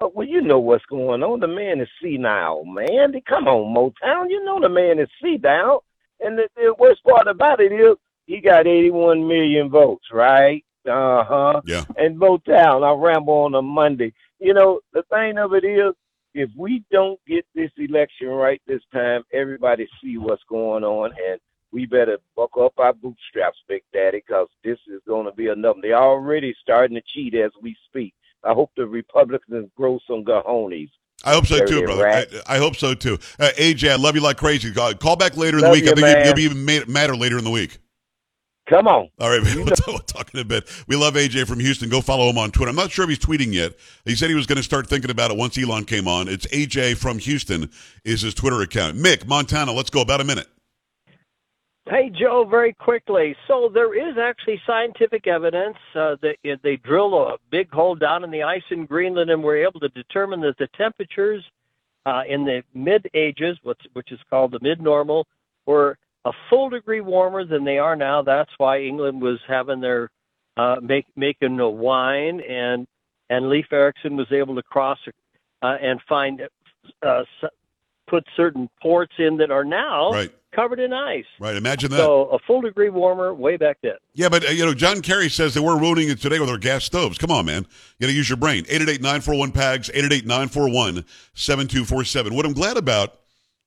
Oh, 0.00 0.12
well, 0.14 0.26
you 0.26 0.40
know 0.40 0.60
what's 0.60 0.84
going 0.84 1.22
on. 1.22 1.40
The 1.40 1.48
man 1.48 1.80
is 1.80 1.88
senile, 2.00 2.64
man. 2.64 3.12
Come 3.26 3.48
on, 3.48 3.74
Motown. 3.74 4.30
You 4.30 4.44
know 4.44 4.60
the 4.60 4.68
man 4.68 5.00
is 5.00 5.08
senile. 5.20 5.84
And 6.20 6.38
the, 6.38 6.48
the 6.56 6.74
worst 6.78 7.02
part 7.02 7.26
about 7.26 7.60
it 7.60 7.72
is 7.72 7.96
he 8.26 8.40
got 8.40 8.66
81 8.66 9.26
million 9.26 9.70
votes, 9.70 10.06
right? 10.12 10.64
Uh 10.88 11.24
huh. 11.24 11.60
Yeah. 11.66 11.84
And 11.96 12.18
Motown, 12.18 12.86
I 12.86 12.92
ramble 12.92 13.34
on 13.34 13.54
a 13.54 13.62
Monday. 13.62 14.12
You 14.38 14.54
know, 14.54 14.80
the 14.92 15.02
thing 15.10 15.38
of 15.38 15.52
it 15.54 15.64
is, 15.64 15.94
if 16.34 16.50
we 16.56 16.84
don't 16.92 17.18
get 17.26 17.44
this 17.54 17.70
election 17.76 18.28
right 18.28 18.62
this 18.66 18.82
time, 18.92 19.22
everybody 19.32 19.88
see 20.00 20.18
what's 20.18 20.42
going 20.48 20.84
on, 20.84 21.10
and 21.28 21.40
we 21.72 21.86
better 21.86 22.18
buckle 22.36 22.66
up 22.66 22.78
our 22.78 22.92
bootstraps, 22.92 23.58
Big 23.66 23.82
Daddy, 23.92 24.22
because 24.26 24.48
this 24.62 24.78
is 24.86 25.00
going 25.06 25.26
to 25.26 25.32
be 25.32 25.48
enough. 25.48 25.76
They're 25.82 25.96
already 25.96 26.54
starting 26.62 26.96
to 26.96 27.02
cheat 27.12 27.34
as 27.34 27.50
we 27.60 27.76
speak. 27.88 28.14
I 28.48 28.54
hope 28.54 28.70
the 28.76 28.86
Republicans 28.86 29.68
grow 29.76 29.98
some 30.08 30.24
cojones. 30.24 30.90
I 31.24 31.34
hope 31.34 31.46
so 31.46 31.64
too, 31.64 31.82
brother. 31.82 32.08
I. 32.08 32.26
I 32.46 32.58
hope 32.58 32.76
so 32.76 32.94
too. 32.94 33.18
Uh, 33.38 33.50
AJ, 33.56 33.90
I 33.90 33.96
love 33.96 34.14
you 34.14 34.22
like 34.22 34.36
crazy. 34.36 34.72
Call, 34.72 34.94
call 34.94 35.16
back 35.16 35.36
later 35.36 35.58
in 35.58 35.64
the 35.64 35.70
week. 35.70 35.84
I 35.84 35.92
think 35.92 36.18
you, 36.18 36.24
you'll 36.24 36.34
be 36.34 36.42
even 36.42 36.64
mad, 36.64 36.88
madder 36.88 37.16
later 37.16 37.38
in 37.38 37.44
the 37.44 37.50
week. 37.50 37.78
Come 38.68 38.86
on. 38.86 39.08
All 39.18 39.30
right, 39.30 39.42
we'll 39.56 39.66
talk, 39.66 39.86
we'll 39.86 39.98
talk 39.98 40.32
in 40.32 40.40
a 40.40 40.44
bit. 40.44 40.68
We 40.86 40.96
love 40.96 41.14
AJ 41.14 41.46
from 41.46 41.58
Houston. 41.58 41.88
Go 41.88 42.00
follow 42.00 42.28
him 42.28 42.38
on 42.38 42.50
Twitter. 42.50 42.70
I'm 42.70 42.76
not 42.76 42.90
sure 42.90 43.02
if 43.04 43.08
he's 43.08 43.18
tweeting 43.18 43.52
yet. 43.52 43.72
He 44.04 44.14
said 44.14 44.28
he 44.28 44.34
was 44.34 44.46
going 44.46 44.58
to 44.58 44.62
start 44.62 44.86
thinking 44.86 45.10
about 45.10 45.30
it 45.30 45.36
once 45.36 45.58
Elon 45.58 45.84
came 45.84 46.06
on. 46.06 46.28
It's 46.28 46.46
AJ 46.48 46.98
from 46.98 47.18
Houston 47.18 47.70
is 48.04 48.22
his 48.22 48.34
Twitter 48.34 48.60
account. 48.60 48.96
Mick, 48.96 49.26
Montana, 49.26 49.72
let's 49.72 49.90
go. 49.90 50.00
About 50.00 50.20
a 50.20 50.24
minute. 50.24 50.46
Hey, 51.90 52.10
Joe, 52.10 52.44
very 52.44 52.74
quickly. 52.74 53.34
So 53.46 53.70
there 53.72 53.94
is 53.94 54.18
actually 54.18 54.60
scientific 54.66 55.26
evidence 55.26 55.76
uh, 55.94 56.16
that 56.20 56.36
they 56.62 56.76
drill 56.76 57.14
a 57.14 57.36
big 57.50 57.70
hole 57.70 57.94
down 57.94 58.24
in 58.24 58.30
the 58.30 58.42
ice 58.42 58.62
in 58.70 58.84
Greenland 58.84 59.30
and 59.30 59.42
were 59.42 59.56
able 59.56 59.80
to 59.80 59.88
determine 59.88 60.42
that 60.42 60.58
the 60.58 60.68
temperatures 60.76 61.42
uh, 62.04 62.24
in 62.28 62.44
the 62.44 62.62
mid 62.74 63.08
ages, 63.14 63.56
which 63.62 64.12
is 64.12 64.18
called 64.28 64.52
the 64.52 64.58
mid 64.60 64.82
normal, 64.82 65.26
were 65.64 65.96
a 66.26 66.32
full 66.50 66.68
degree 66.68 67.00
warmer 67.00 67.46
than 67.46 67.64
they 67.64 67.78
are 67.78 67.96
now. 67.96 68.20
That's 68.20 68.50
why 68.58 68.80
England 68.80 69.22
was 69.22 69.38
having 69.48 69.80
their 69.80 70.10
uh, 70.58 70.76
make, 70.82 71.06
making 71.16 71.58
a 71.58 71.70
wine 71.70 72.42
and 72.42 72.86
and 73.30 73.48
Leif 73.48 73.66
Erikson 73.72 74.16
was 74.16 74.30
able 74.30 74.54
to 74.56 74.62
cross 74.62 74.98
uh, 75.62 75.76
and 75.80 76.00
find 76.06 76.42
uh, 77.02 77.22
put 78.08 78.24
certain 78.36 78.68
ports 78.82 79.12
in 79.18 79.36
that 79.38 79.50
are 79.50 79.64
now 79.64 80.10
Right. 80.12 80.30
covered 80.54 80.80
in 80.80 80.92
ice. 80.92 81.24
Right. 81.38 81.54
Imagine 81.56 81.90
that. 81.92 81.98
So 81.98 82.24
a 82.30 82.38
full 82.40 82.60
degree 82.62 82.88
warmer 82.88 83.32
way 83.34 83.56
back 83.56 83.78
then. 83.82 83.92
Yeah, 84.14 84.28
but 84.28 84.46
uh, 84.46 84.50
you 84.50 84.64
know, 84.64 84.74
John 84.74 85.02
Kerry 85.02 85.28
says 85.28 85.54
that 85.54 85.62
we're 85.62 85.78
ruining 85.78 86.08
it 86.08 86.20
today 86.20 86.40
with 86.40 86.48
our 86.50 86.58
gas 86.58 86.84
stoves. 86.84 87.18
Come 87.18 87.30
on, 87.30 87.46
man. 87.46 87.66
You 87.98 88.06
got 88.06 88.10
to 88.10 88.16
use 88.16 88.28
your 88.28 88.36
brain. 88.38 88.64
888-941-PAGS, 88.64 89.90
888-941-7247. 91.36 92.32
What 92.34 92.46
I'm 92.46 92.52
glad 92.52 92.76
about 92.76 93.14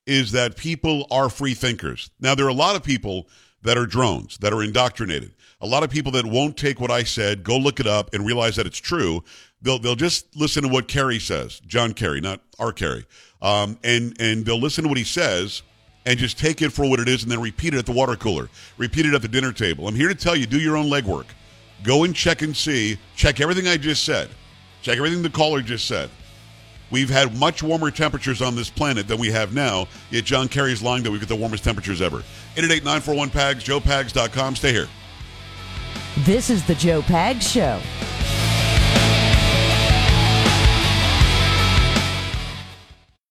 is 0.06 0.32
that 0.32 0.56
people 0.56 1.06
are 1.10 1.28
free 1.28 1.54
thinkers. 1.54 2.10
Now, 2.20 2.34
there 2.34 2.44
are 2.46 2.50
a 2.50 2.54
lot 2.54 2.74
of 2.76 2.82
people 2.82 3.28
that 3.62 3.78
are 3.78 3.86
drones, 3.86 4.38
that 4.38 4.52
are 4.52 4.62
indoctrinated. 4.62 5.32
A 5.60 5.66
lot 5.66 5.82
of 5.82 5.90
people 5.90 6.12
that 6.12 6.26
won't 6.26 6.56
take 6.56 6.80
what 6.80 6.90
I 6.90 7.04
said, 7.04 7.44
go 7.44 7.56
look 7.56 7.78
it 7.78 7.86
up, 7.86 8.12
and 8.14 8.26
realize 8.26 8.56
that 8.56 8.66
it's 8.66 8.78
true. 8.78 9.22
They'll 9.62 9.78
they'll 9.78 9.94
just 9.94 10.34
listen 10.36 10.64
to 10.64 10.68
what 10.68 10.88
Kerry 10.88 11.20
says, 11.20 11.60
John 11.66 11.92
Kerry, 11.92 12.20
not 12.20 12.40
our 12.58 12.72
Carrie, 12.72 13.06
um, 13.40 13.78
and 13.84 14.16
and 14.20 14.44
they'll 14.44 14.60
listen 14.60 14.82
to 14.84 14.88
what 14.88 14.98
he 14.98 15.04
says 15.04 15.62
and 16.04 16.18
just 16.18 16.36
take 16.36 16.62
it 16.62 16.72
for 16.72 16.88
what 16.88 16.98
it 16.98 17.08
is, 17.08 17.22
and 17.22 17.30
then 17.30 17.40
repeat 17.40 17.74
it 17.74 17.78
at 17.78 17.86
the 17.86 17.92
water 17.92 18.16
cooler, 18.16 18.48
repeat 18.76 19.06
it 19.06 19.14
at 19.14 19.22
the 19.22 19.28
dinner 19.28 19.52
table. 19.52 19.86
I'm 19.86 19.94
here 19.94 20.08
to 20.08 20.14
tell 20.16 20.34
you, 20.34 20.46
do 20.46 20.58
your 20.58 20.76
own 20.76 20.86
legwork. 20.86 21.26
Go 21.84 22.04
and 22.04 22.14
check 22.14 22.42
and 22.42 22.56
see. 22.56 22.98
Check 23.14 23.40
everything 23.40 23.68
I 23.68 23.76
just 23.76 24.04
said. 24.04 24.28
Check 24.82 24.96
everything 24.96 25.22
the 25.22 25.30
caller 25.30 25.62
just 25.62 25.86
said. 25.86 26.10
We've 26.92 27.10
had 27.10 27.36
much 27.36 27.62
warmer 27.62 27.90
temperatures 27.90 28.42
on 28.42 28.54
this 28.54 28.70
planet 28.70 29.08
than 29.08 29.18
we 29.18 29.28
have 29.32 29.54
now, 29.54 29.88
yet 30.10 30.24
John 30.24 30.46
Kerry's 30.46 30.82
lying 30.82 31.02
that 31.02 31.10
we've 31.10 31.20
got 31.20 31.28
the 31.28 31.34
warmest 31.34 31.64
temperatures 31.64 32.02
ever. 32.02 32.22
888-941-PAGS, 32.54 33.64
joepags.com. 33.64 34.56
Stay 34.56 34.72
here. 34.72 34.88
This 36.18 36.50
is 36.50 36.64
the 36.66 36.74
Joe 36.74 37.00
Pags 37.00 37.50
Show. 37.50 37.80